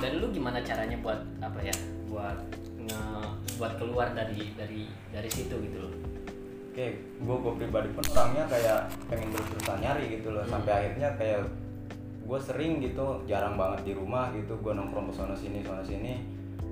Dan 0.00 0.10
lu 0.22 0.26
gimana 0.30 0.62
caranya 0.62 0.96
buat 1.02 1.20
apa 1.42 1.60
ya 1.60 1.74
buat 2.06 2.36
nge 2.80 3.00
buat 3.60 3.72
keluar 3.76 4.14
dari 4.16 4.54
dari 4.54 4.88
dari 5.10 5.30
situ 5.30 5.54
gitu 5.58 5.78
loh? 5.82 5.92
Oke 6.70 7.02
gue 7.02 7.36
gue 7.42 7.52
pribadi 7.58 7.90
pun 7.92 8.04
orangnya 8.14 8.46
kayak 8.46 8.88
pengen 9.10 9.28
terus-terusan 9.34 9.78
nyari 9.82 10.04
gitu 10.16 10.28
loh. 10.32 10.44
Sampai 10.46 10.72
akhirnya 10.72 11.08
kayak 11.18 11.44
gue 12.24 12.38
sering 12.38 12.78
gitu 12.78 13.26
jarang 13.26 13.58
banget 13.58 13.90
di 13.90 13.92
rumah 13.98 14.30
gitu 14.30 14.54
gue 14.62 14.72
nongkrong 14.72 15.10
ke 15.10 15.14
sana 15.18 15.34
sini 15.34 15.66
sana 15.66 15.82
sini. 15.82 16.22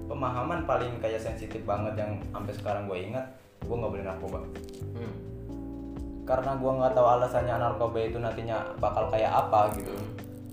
Pemahaman 0.08 0.64
paling 0.64 0.96
kayak 1.04 1.20
sensitif 1.20 1.60
banget 1.68 2.00
yang 2.00 2.16
sampai 2.32 2.54
sekarang 2.56 2.88
gue 2.88 2.96
ingat 2.96 3.26
gue 3.60 3.74
nggak 3.76 3.92
boleh 3.92 4.06
narkoba. 4.06 4.40
Hmm. 4.96 5.12
Karena 6.28 6.52
gue 6.54 6.68
nggak 6.70 6.92
tahu 6.92 7.06
alasannya 7.08 7.56
narkoba 7.56 7.98
itu 7.98 8.20
nantinya 8.20 8.60
bakal 8.76 9.08
kayak 9.08 9.32
apa 9.32 9.72
gitu 9.74 9.96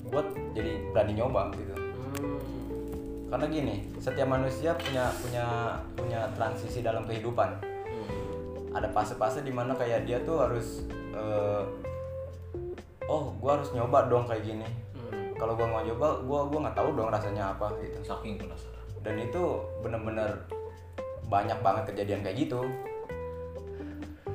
gue 0.08 0.22
jadi 0.56 0.72
berani 0.90 1.14
nyoba 1.14 1.52
gitu 1.52 1.76
Hmm. 2.16 2.40
karena 3.28 3.46
gini 3.46 3.76
setiap 4.00 4.32
manusia 4.32 4.72
punya 4.74 5.12
punya 5.20 5.46
punya 5.94 6.32
transisi 6.32 6.80
dalam 6.80 7.04
kehidupan 7.04 7.60
Hmm. 7.60 8.72
ada 8.72 8.88
fase-fase 8.88 9.44
di 9.44 9.52
mana 9.52 9.76
kayak 9.76 10.08
dia 10.08 10.24
tuh 10.24 10.40
harus 10.40 10.88
eh, 11.12 11.64
oh 13.06 13.36
gua 13.38 13.60
harus 13.60 13.70
nyoba 13.72 14.08
dong 14.08 14.24
kayak 14.26 14.48
gini 14.48 14.64
Hmm. 14.96 15.36
kalau 15.36 15.54
gua 15.54 15.68
mau 15.68 15.84
nyoba 15.84 16.24
gua 16.24 16.48
gua 16.48 16.60
nggak 16.64 16.78
tahu 16.78 16.90
dong 16.96 17.12
rasanya 17.12 17.52
apa 17.52 17.68
gitu 17.78 18.00
Saking 18.02 18.40
penasaran. 18.40 18.80
dan 19.04 19.20
itu 19.20 19.44
bener-bener 19.84 20.40
banyak 21.28 21.60
banget 21.60 21.84
kejadian 21.92 22.24
kayak 22.24 22.48
gitu 22.48 22.64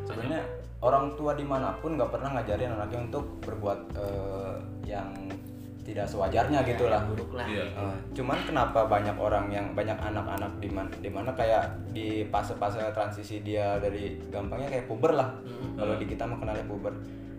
sebenarnya 0.04 0.42
orang 0.80 1.12
tua 1.16 1.36
di 1.36 1.44
mana 1.44 1.76
pun 1.76 1.96
nggak 1.96 2.08
pernah 2.08 2.32
ngajarin 2.36 2.72
anaknya 2.72 3.00
untuk 3.12 3.24
berbuat 3.44 3.80
eh, 4.00 4.56
yang 4.88 5.12
tidak 5.84 6.06
sewajarnya 6.06 6.60
gitu 6.64 6.86
lah. 6.86 7.02
buruk 7.08 7.34
lah. 7.34 7.46
Eh, 7.48 7.96
cuman 8.14 8.38
kenapa 8.46 8.86
banyak 8.86 9.16
orang 9.16 9.50
yang 9.50 9.66
banyak 9.72 9.96
anak-anak 9.96 10.52
di 10.60 10.68
mana 10.70 10.90
di 11.00 11.10
mana 11.10 11.30
kayak 11.34 11.64
di 11.90 12.24
fase-fase 12.28 12.78
transisi 12.94 13.42
dia 13.42 13.80
dari 13.80 14.20
gampangnya 14.28 14.70
kayak 14.70 14.86
puber 14.86 15.12
lah. 15.16 15.28
Kalau 15.76 15.94
di 15.98 16.06
kita 16.06 16.24
mengenalnya 16.28 16.64
puber. 16.68 16.94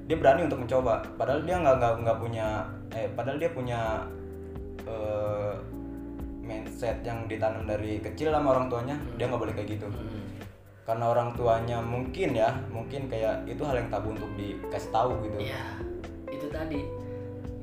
Dia 0.09 0.17
berani 0.19 0.49
untuk 0.49 0.59
mencoba. 0.65 0.99
Padahal 1.15 1.45
dia 1.45 1.55
nggak 1.61 1.75
nggak 1.79 1.93
nggak 2.03 2.17
punya 2.19 2.47
eh 2.91 3.07
padahal 3.13 3.37
dia 3.39 3.49
punya 3.53 3.79
eh, 4.83 5.53
mindset 6.41 6.99
yang 7.05 7.29
ditanam 7.31 7.63
dari 7.63 8.01
kecil 8.03 8.33
sama 8.33 8.57
orang 8.57 8.67
tuanya 8.67 8.97
dia 9.15 9.29
nggak 9.29 9.41
boleh 9.41 9.53
kayak 9.55 9.79
gitu. 9.79 9.87
Hmm. 9.87 10.25
Karena 10.91 11.07
orang 11.07 11.31
tuanya 11.39 11.79
mungkin 11.79 12.35
ya 12.35 12.51
mungkin 12.67 13.07
kayak 13.07 13.47
itu 13.47 13.63
hal 13.63 13.79
yang 13.79 13.87
tabu 13.87 14.11
untuk 14.11 14.27
dikasih 14.35 14.91
tahu 14.91 15.23
gitu 15.23 15.37
Iya, 15.39 15.63
itu 16.27 16.47
tadi. 16.51 16.83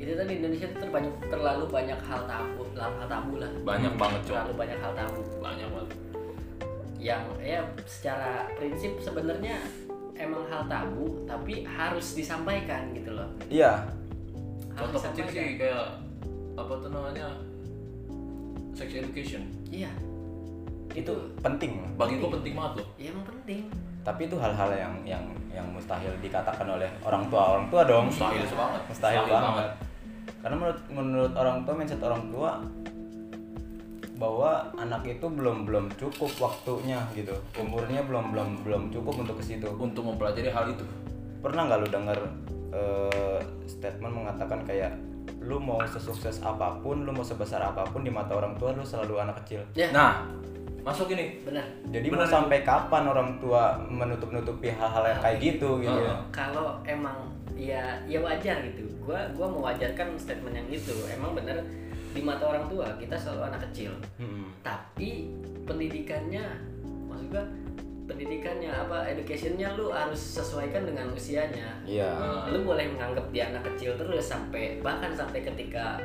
Itu 0.01 0.17
tadi 0.17 0.33
Indonesia 0.41 0.65
itu 0.65 0.79
terbanyak 0.81 1.13
terlalu 1.29 1.65
banyak 1.69 2.01
hal 2.01 2.25
tabu, 2.25 2.65
hal 2.73 3.05
tabu 3.05 3.37
lah. 3.37 3.53
Banyak 3.61 3.93
banget, 4.01 4.21
Cok. 4.25 4.33
Terlalu 4.33 4.55
banyak 4.57 4.79
hal 4.81 4.93
tabu 4.97 5.21
Banyak 5.45 5.69
banget. 5.69 5.91
yang 6.99 7.23
ya 7.39 7.61
secara 7.85 8.49
prinsip 8.57 8.97
sebenarnya 8.99 9.61
emang 10.17 10.49
hal 10.49 10.65
tabu 10.67 11.23
tapi 11.29 11.63
harus 11.63 12.17
disampaikan 12.17 12.91
gitu 12.91 13.13
loh. 13.13 13.29
iya 13.47 13.87
Harus 14.73 14.97
Contoh 14.97 15.01
kecil 15.05 15.27
disampaikan. 15.29 15.37
sih 15.37 15.59
kayak 15.61 15.87
apa 16.57 16.73
tuh 16.81 16.91
namanya 16.91 17.29
sex 18.73 18.89
education. 18.97 19.45
Iya. 19.69 19.93
Itu 20.95 21.13
penting. 21.45 21.85
Bagi 21.97 22.17
gua. 22.21 22.33
penting 22.39 22.53
banget 22.57 22.73
loh. 22.81 22.89
Ya 22.97 23.09
emang 23.13 23.27
penting. 23.27 23.63
tapi 24.07 24.25
itu 24.25 24.41
hal-hal 24.41 24.73
yang 24.73 24.95
yang 25.05 25.25
yang 25.53 25.67
mustahil 25.69 26.09
dikatakan 26.25 26.65
oleh 26.65 26.89
orang 27.05 27.29
tua. 27.29 27.43
Orang 27.59 27.67
tua 27.69 27.83
dong. 27.85 28.09
Mustahil 28.09 28.45
banget. 28.49 28.83
mustahil 28.89 29.25
banget. 29.29 29.69
karena 30.39 30.55
menurut 30.55 30.81
menurut 30.89 31.33
orang 31.35 31.57
tua 31.67 31.75
mindset 31.75 32.01
orang 32.01 32.25
tua 32.31 32.51
bahwa 34.19 34.51
anak 34.75 35.03
itu 35.07 35.27
belum 35.31 35.69
belum 35.69 35.85
cukup 36.01 36.31
waktunya 36.41 36.99
gitu. 37.13 37.35
Umurnya 37.55 38.03
belum 38.07 38.33
belum 38.35 38.49
belum 38.65 38.83
cukup 38.91 39.27
untuk 39.27 39.37
ke 39.39 39.45
situ. 39.45 39.69
Untuk 39.77 40.03
mempelajari 40.07 40.51
hal 40.51 40.67
itu. 40.73 40.87
pernah 41.39 41.71
nggak 41.71 41.79
lu 41.79 41.89
denger 41.95 42.19
eh, 42.75 43.41
statement 43.71 44.11
mengatakan 44.11 44.67
kayak 44.67 44.91
lu 45.39 45.63
mau 45.63 45.79
sesukses 45.87 46.43
apa 46.43 46.83
pun 46.83 47.07
lu 47.07 47.15
mau 47.15 47.23
sebesar 47.23 47.63
apa 47.63 47.87
pun 47.87 48.03
di 48.03 48.11
mata 48.11 48.35
orang 48.35 48.59
tua 48.59 48.75
lu 48.75 48.83
selalu 48.83 49.23
anak 49.23 49.39
kecil? 49.45 49.63
Ya. 49.79 49.95
Nah, 49.95 50.27
masuk 50.89 51.07
ini. 51.13 51.27
benar. 51.45 51.67
Jadi 51.93 52.07
Benar 52.09 52.25
mau 52.25 52.33
sampai 52.33 52.59
kapan 52.65 53.05
orang 53.05 53.31
tua 53.37 53.77
menutup 53.87 54.33
nutupi 54.33 54.73
hal-hal 54.73 55.05
yang 55.05 55.21
kayak 55.21 55.39
gitu 55.39 55.79
gitu? 55.85 56.01
Kalau 56.33 56.81
emang 56.89 57.29
ya 57.53 58.01
ya 58.09 58.19
wajar 58.25 58.65
gitu. 58.65 58.89
Gua 59.05 59.29
gua 59.37 59.47
mewajarkan 59.53 60.17
statement 60.17 60.57
yang 60.57 60.69
itu. 60.73 60.97
Emang 61.13 61.37
bener 61.37 61.61
di 62.17 62.25
mata 62.25 62.49
orang 62.49 62.65
tua 62.73 62.89
kita 62.97 63.15
selalu 63.15 63.53
anak 63.53 63.61
kecil. 63.69 63.93
Mm-mm. 64.17 64.49
tapi 64.65 65.29
pendidikannya 65.69 66.43
maksud 67.07 67.29
gua 67.31 67.45
pendidikannya 68.09 68.73
apa 68.73 69.05
educationnya 69.13 69.77
lu 69.77 69.93
harus 69.93 70.17
sesuaikan 70.17 70.89
dengan 70.89 71.13
usianya. 71.13 71.77
Iya. 71.85 72.09
Eh, 72.09 72.57
lu 72.57 72.65
boleh 72.65 72.89
menganggap 72.89 73.29
dia 73.31 73.53
anak 73.53 73.69
kecil 73.75 73.93
terus 74.01 74.25
sampai 74.25 74.81
bahkan 74.81 75.13
sampai 75.13 75.45
ketika 75.45 76.01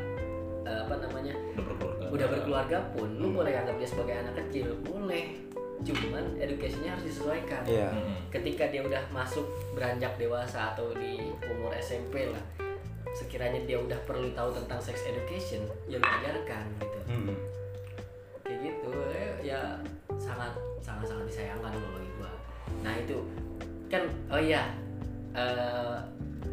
eh, 0.68 0.80
apa 0.84 1.00
namanya 1.00 1.32
Udah. 1.56 1.93
Udah 2.14 2.28
berkeluarga 2.30 2.78
pun 2.94 3.10
lu 3.18 3.34
boleh 3.34 3.58
anggap 3.58 3.74
dia 3.82 3.90
sebagai 3.90 4.14
anak 4.22 4.38
kecil. 4.46 4.78
Boleh. 4.86 5.34
Cuman 5.82 6.38
educationnya 6.38 6.94
harus 6.94 7.10
disesuaikan. 7.10 7.66
Iya. 7.66 7.90
Mm-mm. 7.90 8.30
ketika 8.30 8.70
dia 8.70 8.86
udah 8.86 9.02
masuk 9.10 9.44
beranjak 9.74 10.14
dewasa 10.22 10.78
atau 10.78 10.94
di 10.94 11.20
umur 11.50 11.74
SMP 11.76 12.30
lah 12.30 12.44
sekiranya 13.14 13.62
dia 13.70 13.78
udah 13.78 14.00
perlu 14.10 14.34
tahu 14.34 14.50
tentang 14.58 14.82
sex 14.82 15.06
education 15.06 15.62
ya 15.90 15.98
lu 15.98 16.08
ajarkan 16.08 16.66
gitu. 16.78 17.00
Mm-mm. 17.10 17.38
kayak 18.46 18.60
gitu. 18.62 18.90
Eh, 19.12 19.34
ya 19.50 19.82
sangat 20.16 20.54
sangat 20.86 21.10
sangat 21.10 21.26
disayangkan 21.28 21.74
kalau 21.74 21.90
bagi 21.98 22.12
gua. 22.22 22.32
Nah 22.86 22.94
itu. 22.96 23.18
Kan 23.90 24.06
oh 24.30 24.40
iya 24.40 24.70
eh, 25.34 25.98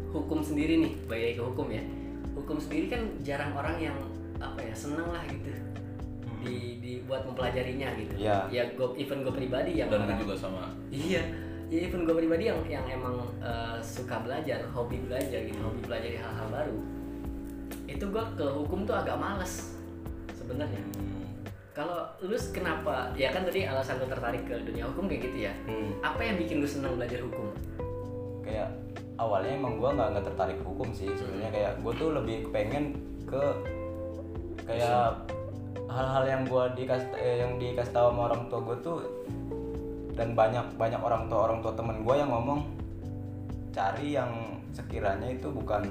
hukum 0.09 0.41
sendiri 0.43 0.81
nih 0.81 0.93
balik 1.05 1.37
ke 1.37 1.43
hukum 1.45 1.69
ya. 1.69 1.83
Hukum 2.35 2.57
sendiri 2.59 2.91
kan 2.91 3.01
jarang 3.23 3.53
orang 3.55 3.77
yang 3.79 3.97
apa 4.41 4.59
ya 4.59 4.73
seneng 4.73 5.07
lah 5.07 5.21
gitu 5.29 5.53
di 6.41 6.81
dibuat 6.81 7.21
mempelajarinya 7.23 7.93
gitu 7.95 8.13
Iya. 8.17 8.49
ya 8.49 8.63
gua 8.73 8.97
even 8.97 9.21
gue 9.21 9.29
pribadi 9.29 9.77
yang 9.77 9.93
Dan 9.93 10.09
orang- 10.09 10.17
gue 10.17 10.25
juga 10.25 10.35
sama. 10.35 10.65
Iya, 10.89 11.21
ya 11.69 11.79
even 11.85 12.01
gue 12.01 12.15
pribadi 12.17 12.49
yang 12.49 12.57
yang 12.65 12.85
emang 12.89 13.21
eh, 13.37 13.77
suka 13.77 14.17
belajar, 14.19 14.65
hobi 14.73 14.97
belajar 15.05 15.37
gitu, 15.45 15.61
hobi 15.61 15.81
pelajari 15.85 16.17
hal-hal 16.17 16.47
baru. 16.49 16.77
Itu 17.85 18.09
gue 18.09 18.23
ke 18.33 18.45
hukum 18.57 18.89
tuh 18.89 18.97
agak 18.97 19.21
males 19.21 19.77
sebenarnya. 20.33 20.81
Hmm. 20.97 21.29
Kalau 21.71 22.09
lu 22.19 22.33
kenapa? 22.49 23.13
Ya 23.13 23.29
kan 23.29 23.45
tadi 23.45 23.63
alasan 23.63 24.01
lu 24.01 24.09
tertarik 24.09 24.41
ke 24.43 24.65
dunia 24.65 24.89
hukum 24.89 25.05
kayak 25.05 25.29
gitu 25.29 25.37
ya. 25.45 25.53
Hmm. 25.69 25.93
Apa 26.01 26.25
yang 26.25 26.41
bikin 26.41 26.57
lu 26.57 26.67
senang 26.67 26.97
belajar 26.97 27.21
hukum? 27.21 27.53
kayak 28.41 28.67
awalnya 29.15 29.53
emang 29.55 29.77
gua 29.77 29.95
nggak 29.95 30.07
nggak 30.11 30.25
tertarik 30.27 30.57
ke 30.59 30.65
hukum 30.65 30.89
sih 30.91 31.07
sebenarnya 31.13 31.49
kayak 31.53 31.71
gue 31.79 31.93
tuh 31.95 32.09
lebih 32.11 32.37
pengen 32.51 32.83
ke 33.23 33.39
kayak 34.71 35.11
hal-hal 35.91 36.23
yang 36.23 36.41
gua 36.47 36.71
dikasih 36.71 37.09
eh, 37.19 37.43
yang 37.43 37.59
dikasih 37.59 37.91
tahu 37.91 38.15
sama 38.15 38.21
orang 38.31 38.41
tua 38.47 38.59
gue 38.63 38.77
tuh 38.79 38.97
dan 40.15 40.31
banyak 40.31 40.65
banyak 40.79 41.01
orang 41.01 41.27
tua 41.27 41.39
orang 41.51 41.59
tua 41.59 41.73
temen 41.75 42.03
gue 42.03 42.15
yang 42.15 42.31
ngomong 42.31 42.61
cari 43.71 44.15
yang 44.15 44.31
sekiranya 44.75 45.27
itu 45.31 45.47
bukan 45.51 45.83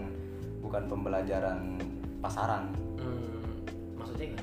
bukan 0.60 0.84
pembelajaran 0.88 1.80
pasaran. 2.20 2.68
Hmm, 3.00 3.64
maksudnya 3.96 4.36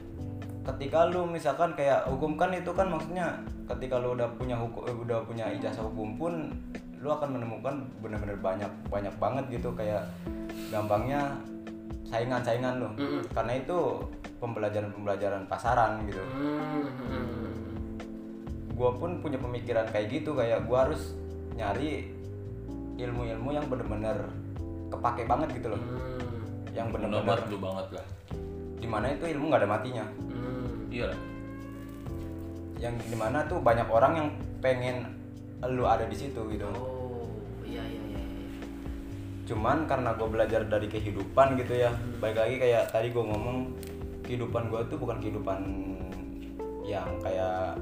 ketika 0.65 1.07
lu 1.07 1.29
misalkan 1.29 1.71
kayak 1.77 2.09
hukum 2.09 2.35
kan 2.35 2.51
itu 2.51 2.73
kan 2.73 2.89
maksudnya 2.89 3.37
ketika 3.69 4.01
lu 4.01 4.17
udah 4.17 4.27
punya 4.35 4.57
hukum 4.57 4.81
eh, 4.89 4.97
udah 4.97 5.21
punya 5.25 5.45
ijazah 5.53 5.85
hukum 5.85 6.17
pun 6.17 6.33
lu 6.97 7.13
akan 7.13 7.37
menemukan 7.37 7.85
bener-bener 8.01 8.37
banyak 8.41 8.71
banyak 8.89 9.13
banget 9.21 9.45
gitu. 9.61 9.69
Kayak 9.77 10.09
gampangnya 10.73 11.37
saingan-saingan 12.09 12.81
lu. 12.81 12.89
Mm-mm. 12.97 13.21
karena 13.35 13.53
itu 13.61 13.79
pembelajaran-pembelajaran 14.37 15.49
pasaran 15.49 16.05
gitu 16.05 16.21
Hmm, 16.33 16.85
hmm, 16.87 17.37
gua 18.77 18.93
pun 18.93 19.21
punya 19.21 19.41
pemikiran 19.41 19.89
kayak 19.89 20.07
gitu 20.13 20.37
kayak 20.37 20.65
gua 20.69 20.89
harus 20.89 21.17
nyari 21.57 22.13
ilmu-ilmu 22.97 23.49
yang 23.53 23.65
bener-bener 23.65 24.29
kepake 24.93 25.25
banget 25.25 25.49
gitu 25.57 25.73
loh 25.73 25.81
hmm, 25.81 26.73
yang 26.73 26.93
bener-bener 26.93 27.41
lu 27.49 27.57
banget 27.57 28.01
lah. 28.01 28.05
di 28.77 28.87
mana 28.87 29.09
itu 29.09 29.25
ilmu 29.25 29.49
nggak 29.49 29.61
ada 29.65 29.69
matinya 29.69 30.05
hmm. 30.05 30.93
Iya 30.93 31.11
yang 32.77 32.93
di 33.01 33.17
mana 33.17 33.41
tuh 33.49 33.57
banyak 33.57 33.89
orang 33.89 34.13
yang 34.15 34.27
pengen 34.61 35.17
lu 35.65 35.89
ada 35.89 36.05
di 36.05 36.13
situ 36.13 36.37
gitu 36.53 36.69
Oh, 36.77 37.25
iya 37.65 37.81
iya 37.81 38.01
iya. 38.13 38.21
cuman 39.49 39.89
karena 39.89 40.13
gue 40.13 40.29
belajar 40.29 40.61
dari 40.69 40.85
kehidupan 40.85 41.57
gitu 41.57 41.73
ya 41.73 41.89
baik 42.21 42.37
lagi 42.37 42.55
kayak 42.61 42.93
tadi 42.93 43.09
gue 43.09 43.23
ngomong 43.25 43.73
kehidupan 44.27 44.67
gue 44.67 44.81
tuh 44.91 44.99
bukan 44.99 45.17
kehidupan 45.23 45.59
yang 46.83 47.07
kayak 47.23 47.79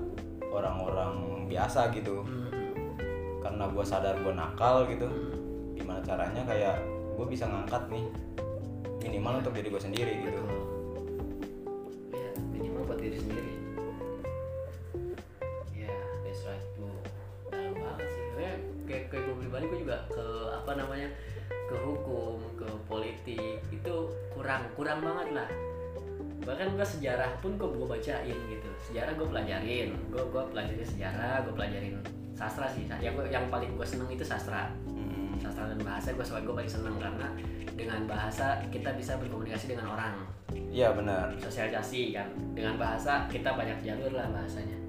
orang-orang 0.53 1.49
biasa 1.49 1.89
gitu 1.91 2.21
Hmm, 2.21 2.49
karena 3.41 3.65
gue 3.69 3.85
sadar 3.85 4.15
gue 4.21 4.33
nakal 4.33 4.85
gitu 4.89 5.05
gimana 5.75 5.99
caranya 6.05 6.41
kayak 6.45 6.81
gue 7.15 7.25
bisa 7.25 7.45
ngangkat 7.49 7.89
nih 7.89 8.05
minimal 9.05 9.37
untuk 9.37 9.53
diri 9.53 9.69
gue 9.69 9.81
sendiri 9.81 10.13
gitu. 10.25 10.41
Ya, 12.09 12.29
minimal 12.49 12.89
buat 12.89 12.97
diri 12.97 13.21
sendiri. 13.21 13.53
Ya, 15.77 15.93
that's 16.25 16.41
right 16.49 16.65
bu. 16.81 16.89
Dalam 17.53 17.77
banget 17.77 18.09
sih. 18.09 18.23
Kayak 18.33 18.57
kayak, 18.89 19.03
kayak 19.13 19.23
gue 19.29 19.35
pribadi 19.45 19.65
gue 19.69 19.79
juga 19.85 19.97
ke 20.09 20.25
apa 20.57 20.71
namanya 20.73 21.09
ke 21.45 21.75
hukum, 21.85 22.41
ke 22.57 22.67
politik 22.89 23.61
itu 23.69 23.95
kurang 24.33 24.65
kurang 24.73 25.05
banget 25.05 25.37
lah. 25.37 25.49
Bahkan 26.55 26.79
gue 26.79 26.87
sejarah 26.87 27.35
pun 27.43 27.59
kok 27.59 27.67
gue 27.75 27.83
bacain 27.83 28.37
gitu. 28.47 28.69
Sejarah 28.79 29.11
gue 29.19 29.27
pelajarin, 29.27 29.91
gue 30.07 30.23
gue 30.23 30.43
pelajarin 30.55 30.87
sejarah, 30.87 31.43
gue 31.43 31.51
pelajarin 31.51 31.99
sastra 32.31 32.71
sih. 32.71 32.87
Yang 32.87 33.19
gua- 33.19 33.27
yang 33.27 33.51
paling 33.51 33.75
gue 33.75 33.83
seneng 33.83 34.07
itu 34.07 34.23
sastra. 34.23 34.71
Hmm, 34.87 35.35
sastra 35.35 35.67
dan 35.67 35.83
bahasa 35.83 36.15
gue 36.15 36.23
soalnya 36.23 36.47
gue 36.47 36.55
paling 36.63 36.71
seneng 36.71 36.95
karena 36.95 37.27
dengan 37.75 38.07
bahasa 38.07 38.63
kita 38.71 38.95
bisa 38.95 39.19
berkomunikasi 39.19 39.75
dengan 39.75 39.99
orang. 39.99 40.15
Iya 40.71 40.95
benar. 40.95 41.35
Sosialisasi 41.43 42.15
kan. 42.15 42.31
Dengan 42.55 42.79
bahasa 42.79 43.27
kita 43.27 43.51
banyak 43.51 43.83
jalur 43.83 44.15
lah 44.15 44.31
bahasanya. 44.31 44.79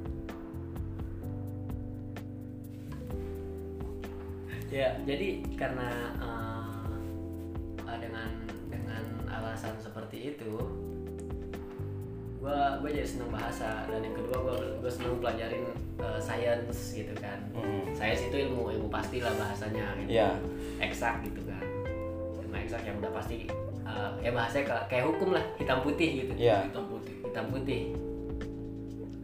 Ya 4.70 4.94
jadi 5.02 5.42
karena 5.58 6.14
eh, 6.14 7.98
dengan 7.98 8.30
dengan 8.70 9.02
alasan 9.26 9.74
seperti 9.82 10.38
itu 10.38 10.85
gue 12.46 12.62
gue 12.78 12.90
jadi 12.94 13.08
seneng 13.10 13.30
bahasa 13.34 13.90
dan 13.90 13.98
yang 13.98 14.14
kedua 14.14 14.38
gue 14.38 14.58
gue 14.78 14.86
seneng 14.86 15.18
pelajarin 15.18 15.66
eh, 15.98 16.20
science 16.22 16.94
gitu 16.94 17.10
kan. 17.18 17.42
Hmm. 17.50 17.90
science 17.90 18.22
itu 18.22 18.36
ilmu 18.46 18.70
ilmu 18.70 18.86
pasti 18.86 19.18
lah 19.18 19.34
bahasanya 19.34 19.98
gitu. 19.98 20.14
Iya. 20.14 20.30
eksak 20.78 21.26
gitu 21.26 21.42
kan. 21.42 21.58
Ilmu 22.46 22.54
eksak 22.54 22.86
yang 22.86 23.02
udah 23.02 23.10
pasti 23.10 23.50
eh, 23.82 24.10
ya 24.22 24.30
bahasanya 24.30 24.64
kayak- 24.64 24.86
kayak 24.86 25.04
hukum 25.10 25.34
lah 25.34 25.42
hitam 25.58 25.82
putih 25.82 26.22
gitu. 26.22 26.32
Iya. 26.38 26.70
hitam 26.70 26.86
putih 26.86 27.14
hitam 27.26 27.46
putih. 27.50 27.82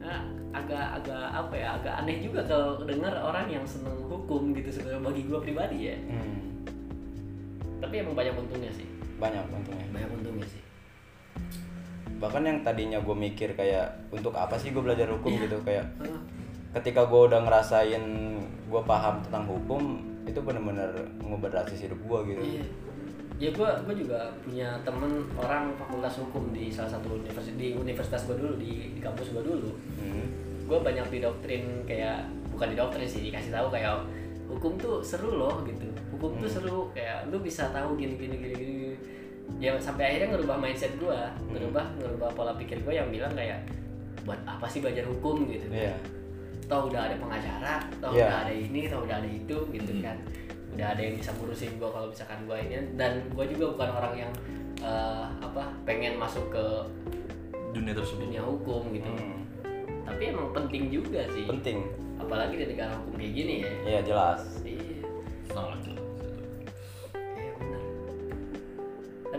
Nah, 0.02 0.26
agak 0.50 0.98
agak 0.98 1.24
apa 1.30 1.54
ya 1.54 1.68
agak 1.78 1.94
aneh 2.02 2.18
juga 2.18 2.42
kalau 2.42 2.82
dengar 2.82 3.14
orang 3.22 3.46
yang 3.46 3.62
seneng 3.62 4.02
hukum 4.02 4.50
gitu 4.50 4.68
sebenarnya 4.68 4.98
bagi 4.98 5.22
gue 5.24 5.38
pribadi 5.38 5.78
ya. 5.88 5.96
Hmm, 6.10 6.66
tapi 7.78 8.02
emang 8.02 8.18
banyak 8.18 8.34
untungnya 8.34 8.74
sih. 8.74 8.84
Banyak 9.22 9.46
untungnya. 9.46 9.86
Banyak 9.94 10.10
untungnya 10.10 10.46
sih 10.50 10.61
bahkan 12.22 12.46
yang 12.46 12.62
tadinya 12.62 13.02
gue 13.02 13.16
mikir 13.18 13.50
kayak 13.52 13.90
untuk 14.14 14.30
apa 14.32 14.54
sih 14.54 14.70
gue 14.70 14.78
belajar 14.78 15.10
hukum 15.10 15.34
Iya. 15.34 15.50
gitu 15.50 15.58
kayak 15.66 15.86
ketika 16.72 17.02
gue 17.04 17.20
udah 17.26 17.42
ngerasain 17.42 18.04
gue 18.70 18.82
paham 18.86 19.18
tentang 19.26 19.44
hukum 19.44 19.82
itu 20.22 20.38
bener-bener 20.38 20.86
ngubah 21.18 21.50
drastis 21.50 21.82
hidup 21.82 21.98
gue 21.98 22.18
gitu 22.30 22.42
Iya. 22.46 22.64
Ya 23.42 23.50
gue 23.50 23.66
gue 23.90 23.94
juga 24.06 24.30
punya 24.46 24.70
temen 24.86 25.26
orang 25.34 25.74
fakultas 25.74 26.22
hukum 26.22 26.54
di 26.54 26.70
salah 26.70 26.94
satu 26.94 27.18
universitas 27.18 27.58
di 27.58 27.74
universitas 27.74 28.22
gue 28.30 28.38
dulu 28.38 28.54
di, 28.54 28.94
di 28.94 29.00
kampus 29.02 29.34
gue 29.34 29.42
dulu. 29.42 29.70
Hmm. 29.98 30.26
Gue 30.70 30.78
banyak 30.78 31.10
didoktrin 31.10 31.82
kayak 31.82 32.22
bukan 32.54 32.70
didoktrin 32.70 33.02
sih 33.02 33.26
dikasih 33.26 33.50
tahu 33.50 33.66
kayak 33.74 33.98
hukum 34.46 34.78
tuh 34.78 35.02
seru 35.02 35.42
loh 35.42 35.58
gitu. 35.66 35.90
Hukum 36.14 36.38
tuh 36.38 36.46
seru 36.46 36.86
kayak 36.94 37.26
lu 37.34 37.42
bisa 37.42 37.66
tahu 37.74 37.98
gini 37.98 38.14
gini 38.14 38.36
gini 38.38 38.54
gini. 38.54 38.72
Ya 39.62 39.78
sampai 39.78 40.10
akhirnya 40.10 40.34
ngerubah 40.34 40.58
mindset 40.58 40.90
gue, 40.98 41.18
ngerubah 41.54 41.94
ngerubah 42.02 42.28
pola 42.34 42.52
pikir 42.58 42.82
gue 42.82 42.98
yang 42.98 43.06
bilang 43.14 43.30
kayak 43.38 43.62
buat 44.26 44.42
apa 44.42 44.66
sih 44.66 44.82
belajar 44.82 45.06
hukum 45.06 45.46
gitu. 45.46 45.70
Iya. 45.70 45.94
Toh 46.66 46.90
udah 46.90 47.06
ada 47.06 47.14
pengacara, 47.14 47.74
toh 48.02 48.10
Iya. 48.10 48.26
udah 48.26 48.38
ada 48.42 48.52
ini, 48.58 48.80
toh 48.90 49.06
udah 49.06 49.16
ada 49.22 49.28
itu 49.30 49.56
gitu 49.70 49.92
kan. 50.02 50.18
Udah 50.74 50.86
ada 50.98 51.00
yang 51.04 51.14
bisa 51.14 51.30
ngurusin 51.38 51.78
gue 51.78 51.86
kalau 51.86 52.10
misalkan 52.10 52.42
gue 52.42 52.56
ini 52.58 52.74
dan 52.98 53.22
gue 53.30 53.44
juga 53.54 53.64
bukan 53.78 53.90
orang 54.02 54.14
yang 54.26 54.32
eh, 54.82 55.26
apa 55.38 55.70
pengen 55.86 56.18
masuk 56.18 56.42
ke 56.50 56.64
Dunia 57.72 57.94
tersebut. 57.94 58.26
dunia 58.28 58.42
hukum 58.42 58.90
gitu. 58.92 59.06
Hmm. 59.08 59.46
Tapi 60.02 60.22
emang 60.34 60.50
penting 60.50 60.90
juga 60.90 61.22
sih. 61.30 61.46
penting 61.46 61.86
Apalagi 62.18 62.58
di 62.58 62.66
negara 62.74 62.98
hukum 62.98 63.14
kayak 63.14 63.32
gini 63.32 63.54
ya. 63.62 63.70
Iya 63.86 64.00
jelas 64.10 64.40
Iya. 64.66 65.06
Sangat 65.54 65.91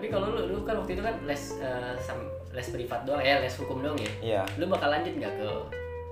Tapi 0.03 0.11
kalau 0.11 0.35
lu, 0.35 0.51
lu 0.51 0.59
kan 0.67 0.75
waktu 0.83 0.99
itu 0.99 1.03
kan 1.07 1.15
les 1.23 1.63
eh, 1.63 1.95
sam- 1.95 2.27
les 2.51 2.67
privat 2.67 3.07
doang 3.07 3.23
ya, 3.23 3.39
les 3.39 3.55
hukum 3.55 3.79
doang 3.79 3.95
ya. 3.95 4.11
Iya. 4.19 4.41
Lu 4.59 4.67
bakal 4.67 4.91
lanjut 4.91 5.15
nggak 5.15 5.31
ke 5.39 5.49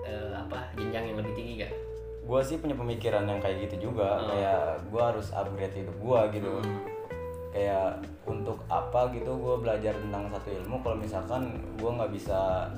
eh, 0.08 0.32
apa 0.32 0.64
jenjang 0.80 1.12
yang 1.12 1.20
lebih 1.20 1.36
tinggi 1.36 1.54
gak? 1.60 1.76
Gue 2.24 2.40
sih 2.40 2.56
punya 2.64 2.72
pemikiran 2.72 3.28
yang 3.28 3.44
kayak 3.44 3.68
gitu 3.68 3.92
juga, 3.92 4.24
kayak 4.32 4.88
gue 4.88 5.02
harus 5.04 5.36
upgrade 5.36 5.76
hidup 5.76 5.92
gue 6.00 6.20
gitu. 6.40 6.52
Kayak 7.52 8.00
untuk 8.24 8.64
apa 8.72 9.12
gitu 9.12 9.28
gue 9.36 9.56
belajar 9.60 9.92
tentang 9.92 10.32
satu 10.32 10.50
ilmu 10.56 10.76
kalau 10.80 10.96
misalkan 10.96 11.60
gue 11.76 11.92
nggak 11.92 12.12
bisa 12.16 12.72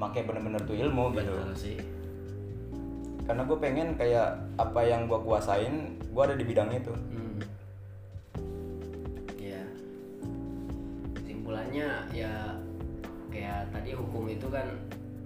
make 0.00 0.24
bener-bener 0.24 0.64
tuh 0.64 0.80
ilmu 0.80 1.12
gitu. 1.12 1.36
sih. 1.52 1.76
Karena 3.28 3.44
gue 3.44 3.58
pengen 3.60 4.00
kayak 4.00 4.32
apa 4.56 4.80
yang 4.80 5.12
gue 5.12 5.20
kuasain, 5.20 6.00
gue 6.00 6.22
ada 6.24 6.32
di 6.32 6.44
bidang 6.48 6.72
itu. 6.72 6.96
Hmm. 7.12 7.25
Simpulannya 11.66 12.14
ya 12.14 12.54
kayak 13.26 13.74
tadi 13.74 13.90
hukum 13.90 14.30
itu 14.30 14.46
kan 14.54 14.70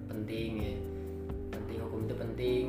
penting 0.08 0.50
ya. 0.56 0.72
Penting 1.52 1.78
hukum 1.84 2.08
itu 2.08 2.14
penting 2.16 2.62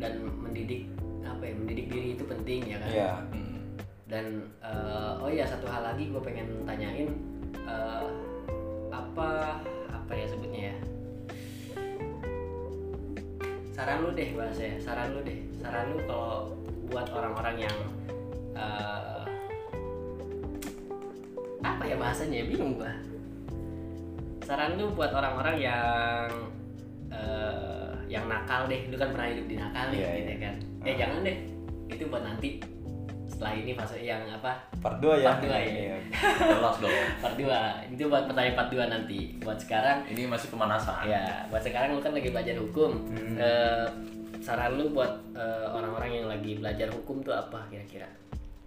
dan 0.00 0.24
mendidik 0.40 0.88
apa 1.20 1.44
ya? 1.44 1.52
Mendidik 1.52 1.86
diri 1.92 2.08
itu 2.16 2.24
penting 2.24 2.64
ya 2.64 2.80
kan. 2.80 2.88
Iya. 2.88 3.12
Hmm. 3.28 3.60
Dan 4.08 4.24
eh, 4.64 5.20
oh 5.20 5.28
ya 5.28 5.44
satu 5.44 5.68
hal 5.68 5.84
lagi 5.84 6.08
gue 6.08 6.22
pengen 6.24 6.64
tanyain 6.64 7.12
eh, 7.68 8.08
apa 8.88 9.60
apa 9.92 10.12
ya 10.16 10.24
sebutnya 10.24 10.72
ya? 10.72 10.76
Saran 13.76 14.00
lu 14.00 14.16
deh 14.16 14.32
bahasa 14.32 14.80
saran 14.80 15.12
lu 15.12 15.20
deh, 15.20 15.44
saran 15.60 15.92
lu 15.92 16.00
kalau 16.08 16.56
buat 16.88 17.12
orang-orang 17.12 17.68
yang 17.68 17.76
eh, 18.56 19.13
apa 21.64 21.82
ya 21.82 21.96
bahasanya 21.96 22.44
bingung 22.44 22.76
gua. 22.76 22.92
Saran 24.40 24.76
lu 24.76 24.92
buat 24.92 25.08
orang-orang 25.10 25.56
yang 25.58 26.28
eh, 27.08 27.90
yang 28.06 28.28
nakal 28.28 28.68
deh, 28.68 28.84
lu 28.86 28.96
kan 28.96 29.08
pernah 29.08 29.26
hidup 29.26 29.46
di 29.46 29.56
nakal 29.56 29.88
nih, 29.88 29.98
Iya, 29.98 30.10
gitu 30.14 30.28
iya. 30.28 30.38
kan? 30.38 30.54
Eh 30.84 30.94
jangan 30.94 31.18
deh, 31.22 31.36
itu 31.88 32.04
buat 32.04 32.22
nanti 32.22 32.48
setelah 33.24 33.52
ini 33.56 33.72
fase 33.72 33.98
yang 33.98 34.20
apa 34.28 34.52
Part 34.78 35.00
2 35.00 35.16
ya. 35.18 35.26
Part 35.26 35.40
dua 35.42 35.58
ya. 35.58 35.96
Jelas 36.54 36.76
dong. 36.78 36.92
part 37.18 37.34
2 37.34 37.90
itu 37.90 38.04
buat 38.06 38.24
pertanyaan 38.28 38.54
part 38.54 38.68
2 38.68 38.84
nanti 38.86 39.18
buat 39.40 39.58
sekarang 39.58 40.04
Ini 40.06 40.28
masih 40.28 40.52
pemanasan. 40.52 41.02
ya 41.02 41.42
buat 41.48 41.58
sekarang 41.58 41.96
lu 41.96 42.00
kan 42.00 42.12
lagi 42.12 42.28
belajar 42.30 42.54
hukum 42.54 42.92
Hmm. 43.10 43.34
Eh, 43.34 43.86
saran 44.38 44.76
lu 44.76 44.92
buat 44.92 45.08
eh, 45.32 45.66
orang-orang 45.66 46.10
yang 46.14 46.26
lagi 46.28 46.52
belajar 46.54 46.92
hukum 46.92 47.24
tuh 47.24 47.32
apa 47.32 47.64
kira-kira 47.66 48.06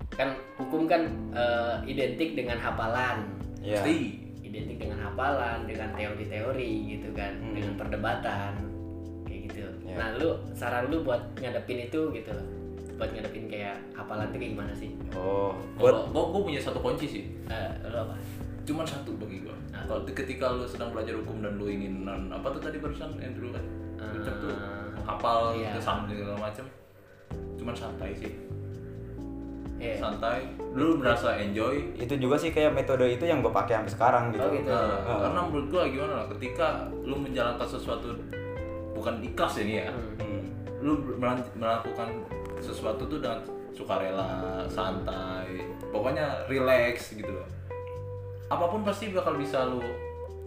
kan 0.10 0.30
hukum 0.56 0.86
kan 0.86 1.04
eh, 1.32 1.76
identik 1.86 2.34
dengan 2.34 2.58
hafalan 2.58 3.28
Iya. 3.58 3.82
Pasti. 3.82 3.98
identik 4.40 4.78
dengan 4.80 5.00
hafalan 5.02 5.66
dengan 5.66 5.92
teori-teori 5.92 6.72
gitu 6.88 7.10
kan 7.12 7.36
Hmm. 7.36 7.52
dengan 7.52 7.74
perdebatan 7.76 8.52
kayak 9.24 9.40
gitu 9.46 9.68
Ya. 9.84 9.96
nah 9.98 10.08
lu 10.16 10.40
saran 10.54 10.88
lu 10.88 11.04
buat 11.04 11.20
ngadepin 11.36 11.84
itu 11.84 12.02
gitu 12.12 12.32
buat 12.96 13.12
ngadepin 13.12 13.46
kayak 13.46 13.76
hafalan 13.92 14.32
itu 14.32 14.38
kayak 14.40 14.52
gimana 14.56 14.74
sih 14.74 14.90
Oh, 15.12 15.52
buat 15.76 16.08
Gua, 16.08 16.24
gua, 16.24 16.24
gua 16.32 16.42
punya 16.44 16.58
satu 16.58 16.80
kunci 16.80 17.06
sih. 17.06 17.24
Eh, 17.46 17.70
lu 17.84 17.98
apa 18.00 18.16
Cuman 18.64 18.84
satu 18.84 19.16
bagi 19.16 19.40
gua. 19.42 19.56
Nah. 19.70 19.84
Kalau 19.86 20.02
ketika 20.06 20.50
lu 20.50 20.64
sedang 20.64 20.92
belajar 20.92 21.16
hukum 21.16 21.40
dan 21.40 21.56
lu 21.56 21.68
ingin 21.68 22.04
non- 22.04 22.28
apa 22.30 22.50
tuh 22.50 22.60
tadi 22.60 22.78
barusan 22.78 23.16
yang 23.16 23.32
dulu 23.32 23.52
kan? 23.52 23.64
Ucap 24.14 24.36
tuh 24.38 24.50
Eh, 24.50 24.88
menghafal 24.94 25.40
iya. 25.54 25.70
gitu 25.70 25.80
sambil 25.80 26.18
segala 26.18 26.40
macam. 26.42 26.66
Cuman 27.56 27.72
santai 27.74 28.12
sih. 28.14 28.32
Iya. 29.78 29.96
Santai. 29.96 30.42
Lu 30.74 30.98
merasa 30.98 31.38
enjoy. 31.38 31.94
itu 31.94 32.14
juga 32.18 32.34
sih 32.34 32.50
kayak 32.50 32.74
metode 32.74 33.06
itu 33.08 33.24
yang 33.24 33.40
gue 33.40 33.50
pakai 33.50 33.78
sampai 33.78 33.94
sekarang 33.94 34.24
gitu. 34.30 34.42
Oh, 34.42 34.52
gitu. 34.52 34.68
Nah, 34.68 34.98
Heeh. 35.00 35.20
karena 35.22 35.40
menurut 35.44 35.68
gua 35.70 35.84
gimana 35.86 36.14
lah, 36.16 36.28
ketika 36.34 36.68
lu 37.00 37.16
menjalankan 37.16 37.68
sesuatu 37.68 38.08
bukan 38.92 39.22
ikhlas 39.22 39.54
ini 39.60 39.74
ya, 39.80 39.90
Hmm. 39.90 40.18
Hmm. 40.18 40.44
lu 40.82 40.94
melakukan 41.54 42.10
sesuatu 42.58 43.06
tuh 43.06 43.18
dengan 43.18 43.42
sukarela, 43.72 44.66
santai, 44.68 45.62
pokoknya 45.88 46.26
relax 46.46 47.14
gitu 47.14 47.30
loh. 47.30 47.46
Apa 48.48 48.66
pun 48.68 48.82
pasti 48.82 49.10
bakal 49.10 49.38
bisa 49.38 49.66
lu 49.66 49.82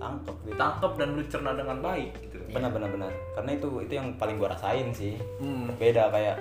Tangkep 0.00 0.32
gitu. 0.42 0.56
tangkap 0.56 0.92
dan 0.96 1.12
lu 1.12 1.22
cerna 1.28 1.52
dengan 1.52 1.76
baik 1.78 2.08
gitu. 2.24 2.40
Benar 2.48 2.72
benar 2.72 2.88
benar. 2.88 3.12
Karena 3.36 3.50
itu 3.52 3.68
itu 3.78 3.92
yang 3.92 4.16
paling 4.16 4.40
gue 4.40 4.48
rasain 4.48 4.88
sih. 4.90 5.14
Hmm. 5.36 5.68
Beda 5.76 6.08
kayak 6.08 6.40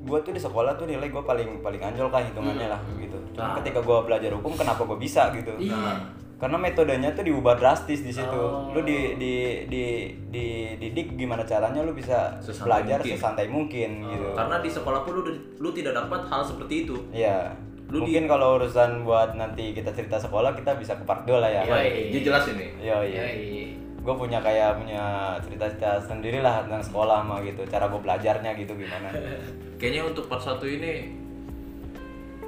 gue 0.00 0.18
tuh 0.20 0.32
di 0.32 0.40
sekolah 0.40 0.72
tuh 0.74 0.84
nilai 0.84 1.06
gue 1.06 1.20
paling 1.20 1.60
paling 1.60 1.78
anjol 1.78 2.08
kan 2.08 2.22
hitungannya 2.22 2.66
lah 2.66 2.80
gitu. 2.94 3.18
Cuma 3.30 3.46
Nah. 3.46 3.56
ketika 3.60 3.80
gue 3.80 3.98
belajar 4.02 4.30
hukum 4.32 4.52
kenapa 4.54 4.82
gue 4.82 4.96
bisa 4.96 5.28
gitu? 5.30 5.52
Iya. 5.56 6.00
Karena 6.36 6.56
metodenya 6.56 7.12
tuh 7.12 7.20
diubah 7.22 7.52
drastis 7.54 8.00
di 8.00 8.08
situ. 8.08 8.32
Oh. 8.32 8.72
Lu 8.72 8.80
di 8.80 9.12
di 9.14 9.32
di 9.68 9.84
di 10.26 10.44
didik 10.74 11.12
gimana 11.14 11.44
caranya 11.44 11.84
lu 11.84 11.92
bisa 11.92 12.32
Sesantai 12.40 12.64
belajar 12.64 12.98
mungkin. 12.98 13.12
sesantai 13.12 13.46
mungkin 13.46 13.90
gitu. 14.08 14.28
Karena 14.32 14.56
di 14.58 14.70
sekolah 14.72 15.00
pun 15.02 15.12
lu, 15.14 15.22
lu 15.58 15.68
tidak 15.70 15.92
dapat 15.94 16.24
hal 16.24 16.40
seperti 16.40 16.74
itu. 16.82 16.96
Iya. 17.12 17.52
Lu 17.90 18.00
Mungkin 18.00 18.24
kalau 18.24 18.56
urusan 18.56 19.02
buat 19.02 19.34
nanti 19.34 19.74
kita 19.74 19.92
cerita 19.92 20.16
sekolah 20.16 20.54
kita 20.54 20.78
bisa 20.78 20.94
ke 20.94 21.04
part 21.04 21.26
2 21.26 21.36
lah 21.36 21.50
ya. 21.50 21.60
Iya, 21.60 22.08
iya. 22.08 22.20
Jelas 22.22 22.44
ini. 22.48 22.66
Iya, 22.80 22.96
iya. 23.04 23.20
Yoi. 23.26 23.62
Gue 24.00 24.14
punya 24.16 24.40
kayak 24.40 24.80
punya 24.80 25.02
cerita-cerita 25.44 26.00
sendiri 26.00 26.40
lah 26.40 26.64
tentang 26.64 26.80
sekolah 26.80 27.20
mah 27.20 27.42
gitu. 27.42 27.60
Cara 27.66 27.84
gue 27.84 28.00
belajarnya 28.00 28.56
gitu 28.56 28.72
gimana. 28.72 29.12
Kayaknya 29.80 30.02
untuk 30.12 30.28
part 30.28 30.44
satu 30.44 30.68
ini 30.68 31.08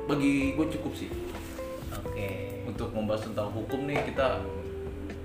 bagi 0.05 0.53
gue 0.53 0.67
cukup 0.69 0.93
sih. 0.93 1.09
Oke. 1.97 2.61
Untuk 2.69 2.93
membahas 2.93 3.25
tentang 3.25 3.49
hukum 3.57 3.89
nih 3.89 4.05
kita 4.05 4.45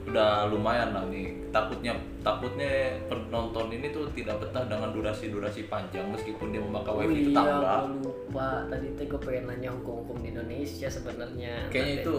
udah 0.07 0.47
lumayan 0.47 0.95
lah 0.95 1.03
nih. 1.11 1.35
Takutnya 1.51 1.99
takutnya 2.23 2.95
penonton 3.11 3.67
ini 3.75 3.91
tuh 3.91 4.07
tidak 4.15 4.39
betah 4.39 4.63
dengan 4.63 4.95
durasi-durasi 4.95 5.67
panjang 5.67 6.07
meskipun 6.07 6.55
dia 6.55 6.63
memakai 6.63 6.91
Oh 6.95 6.99
wifi 7.03 7.11
iya, 7.11 7.27
tetangga. 7.35 7.59
gua 7.59 7.75
lupa. 7.91 8.49
Tadi 8.71 8.87
tuh 8.95 9.05
gue 9.11 9.19
pengen 9.19 9.43
nanya 9.51 9.69
hukum-hukum 9.75 10.17
di 10.23 10.27
Indonesia 10.31 10.87
sebenarnya. 10.87 11.67
Kayaknya 11.67 11.93
itu 12.07 12.15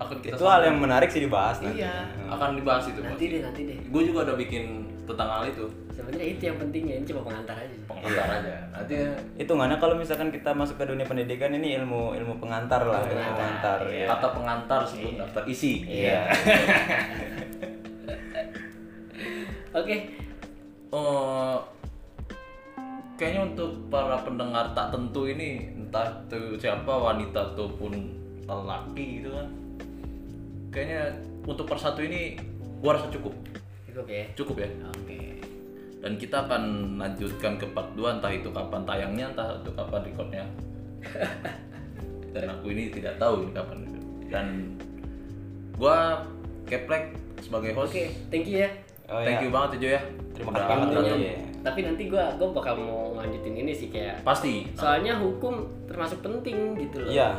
akan 0.00 0.16
kita 0.24 0.34
itu 0.40 0.46
hal 0.48 0.62
yang 0.64 0.78
menarik 0.80 1.08
sih 1.12 1.20
dibahas 1.20 1.60
nanti. 1.60 1.84
Iya. 1.84 2.08
akan 2.32 2.56
dibahas 2.56 2.84
itu 2.88 3.00
Nanti 3.04 3.24
deh, 3.28 3.40
nanti 3.44 3.60
deh. 3.68 3.78
Gue 3.92 4.02
juga 4.08 4.24
udah 4.32 4.36
bikin 4.40 4.88
tentang 5.04 5.28
hal 5.28 5.44
itu 5.44 5.66
Sebenarnya 5.92 6.32
itu 6.32 6.42
yang 6.48 6.56
pentingnya, 6.56 6.94
ini 6.96 7.04
cuma 7.04 7.20
pengantar 7.28 7.60
aja. 7.60 7.76
pengantar 7.84 8.28
aja. 8.40 8.54
Nanti 8.72 8.94
ya, 8.96 9.12
Hitungannya 9.36 9.76
kalau 9.76 9.94
misalkan 10.00 10.32
kita 10.32 10.56
masuk 10.56 10.80
ke 10.80 10.88
dunia 10.88 11.04
pendidikan 11.04 11.52
ini 11.52 11.76
ilmu 11.76 12.16
ilmu 12.16 12.40
pengantar 12.40 12.88
lah, 12.88 13.04
ilmu 13.04 13.36
pengantar 13.36 13.84
ya. 13.84 14.08
kata 14.08 14.28
pengantar 14.32 14.80
sebelum 14.88 15.20
daftar 15.20 15.44
isi. 15.44 15.84
Iya. 15.84 16.24
Oke. 19.76 19.96
Eh, 20.90 21.56
kayaknya 23.20 23.40
untuk 23.52 23.70
para 23.92 24.16
pendengar 24.24 24.72
tak 24.72 24.88
tentu 24.88 25.28
ini 25.28 25.68
entah 25.76 26.08
itu 26.24 26.56
siapa 26.56 26.88
wanita 26.88 27.52
ataupun 27.52 27.92
lelaki 28.48 29.20
gitu 29.20 29.36
kan 29.36 29.59
kayaknya 30.70 31.02
untuk 31.44 31.66
per 31.66 31.78
satu 31.78 32.00
ini 32.02 32.38
gua 32.80 32.96
rasa 32.96 33.10
cukup 33.10 33.34
Cukup 33.90 34.06
ya. 34.06 34.24
cukup 34.38 34.56
ya 34.62 34.68
Oke. 34.94 35.20
dan 36.00 36.12
kita 36.16 36.46
akan 36.46 36.62
lanjutkan 36.96 37.58
ke 37.58 37.66
part 37.74 37.90
2 37.98 38.16
entah 38.22 38.32
itu 38.32 38.48
kapan 38.54 38.82
tayangnya 38.86 39.34
entah 39.34 39.58
itu 39.58 39.70
kapan 39.74 40.00
recordnya 40.06 40.44
dan 42.34 42.44
aku 42.54 42.70
ini 42.70 42.94
tidak 42.94 43.18
tahu 43.18 43.44
ini 43.44 43.52
kapan 43.52 43.78
dan 44.30 44.46
gua 45.74 46.22
keplek 46.70 47.18
sebagai 47.42 47.74
host 47.74 47.90
Oke, 47.90 48.14
thank 48.30 48.46
you 48.46 48.62
ya. 48.62 48.70
Oh, 49.10 49.26
thank 49.26 49.42
iya. 49.42 49.46
you 49.48 49.50
banget 49.50 49.70
ya 49.74 49.78
Jo 49.82 49.88
ya 49.98 50.02
Terima 50.30 50.50
kasih 50.54 50.66
banget 50.70 51.18
ya. 51.20 51.34
Tapi 51.60 51.80
nanti 51.84 52.02
gua 52.08 52.24
gua 52.40 52.48
bakal 52.56 52.74
mau 52.80 53.12
lanjutin 53.18 53.52
ini 53.52 53.72
sih 53.76 53.92
kayak 53.92 54.24
pasti 54.24 54.70
soalnya 54.72 55.18
hukum 55.20 55.68
termasuk 55.84 56.24
penting 56.24 56.78
gitu 56.78 57.04
loh. 57.04 57.10
Iya. 57.12 57.36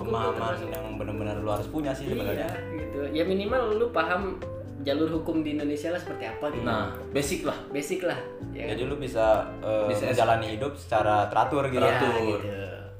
Pemahaman 0.00 0.54
yang 0.66 0.86
benar-benar 0.98 1.36
lu 1.38 1.50
harus 1.50 1.68
punya 1.70 1.94
sih 1.94 2.10
sebenarnya. 2.10 2.50
Iya, 2.50 2.78
gitu. 2.82 2.98
Ya 3.14 3.22
minimal 3.22 3.78
lu 3.78 3.86
paham 3.94 4.42
jalur 4.84 5.08
hukum 5.08 5.40
di 5.40 5.56
Indonesia 5.56 5.88
lah 5.88 5.96
seperti 5.96 6.28
apa 6.28 6.52
gitu. 6.52 6.60
nah 6.60 6.92
basic 7.16 7.40
lah 7.48 7.56
basic 7.72 8.04
lah. 8.04 8.18
Ya. 8.52 8.68
Jadi 8.76 8.84
lu 8.84 9.00
bisa, 9.00 9.48
eh, 9.64 9.88
Bisa 9.88 10.12
menjalani 10.12 10.60
hidup 10.60 10.76
secara 10.76 11.24
teratur 11.32 11.64
gitu. 11.72 11.80
Ya, 11.80 11.96
gitu. 12.04 12.36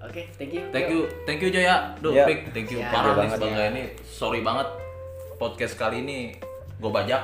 Oke, 0.04 0.22
thank 0.36 0.52
you. 0.52 0.62
Thank 0.72 0.88
you, 0.92 1.00
thank 1.24 1.40
you 1.40 1.48
Jaya. 1.48 1.96
Duh, 2.00 2.12
Iya. 2.12 2.24
Pik, 2.28 2.40
thank 2.52 2.68
you 2.72 2.80
Siap. 2.80 2.92
parah 2.92 3.12
nih 3.12 3.18
banget, 3.24 3.38
sebagai 3.40 3.60
ya. 3.60 3.72
ini. 3.72 3.82
Sorry 4.04 4.40
banget 4.40 4.68
podcast 5.36 5.74
kali 5.76 5.96
ini 6.04 6.18
gue 6.80 6.90
bajak. 6.92 7.22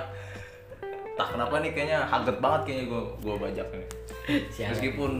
Tak 1.17 1.37
kenapa 1.37 1.61
nih 1.61 1.71
kayaknya 1.77 1.99
haget 2.09 2.37
banget 2.41 2.61
kayaknya 2.69 2.85
gue 2.89 3.03
gue 3.21 3.35
bajak 3.37 3.67
nih. 3.73 3.87
Meskipun 4.73 5.11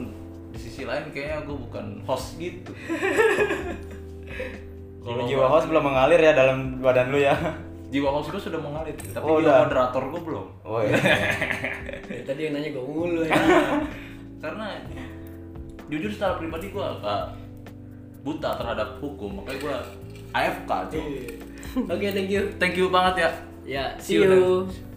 di 0.51 0.59
sisi 0.59 0.83
lain 0.85 1.09
kayaknya 1.13 1.45
gue 1.45 1.57
bukan 1.57 2.01
host 2.05 2.37
gitu. 2.37 2.73
Jiwa, 5.01 5.21
jiwa 5.25 5.45
host 5.47 5.65
belum 5.65 5.83
mengalir 5.83 6.19
ya 6.19 6.31
dalam 6.31 6.77
badan 6.77 7.09
lu 7.09 7.17
ya. 7.17 7.33
jiwa 7.87 8.09
host 8.11 8.29
gue 8.29 8.39
sudah 8.39 8.57
mengalir, 8.57 8.93
tapi 9.11 9.19
Oh, 9.21 9.35
jiwa 9.35 9.41
udah. 9.41 9.57
moderator 9.65 10.03
gue 10.07 10.21
belum. 10.21 10.45
Oh 10.61 10.79
iya. 10.79 10.95
Ya, 12.11 12.21
tadi 12.23 12.41
yang 12.43 12.53
nanya 12.53 12.69
gue 12.69 12.83
mulu 12.83 13.21
ya. 13.21 13.33
Karena 14.43 14.77
jujur 15.87 16.07
secara 16.07 16.35
pribadi 16.35 16.69
gue 16.69 16.79
agak 16.79 17.33
buta 18.21 18.49
terhadap 18.53 18.89
hukum 18.97 19.37
makanya 19.37 19.59
gue 19.59 19.75
AFK 20.31 20.71
cuy 20.87 21.09
Oke, 21.83 22.07
thank 22.09 22.29
you. 22.29 22.43
thank 22.57 22.75
you 22.75 22.87
banget 22.87 23.15
ya 23.17 23.31
Ya, 23.61 23.85
See 23.97 24.17
see 24.17 24.17
you 24.17 24.25
you. 24.25 24.90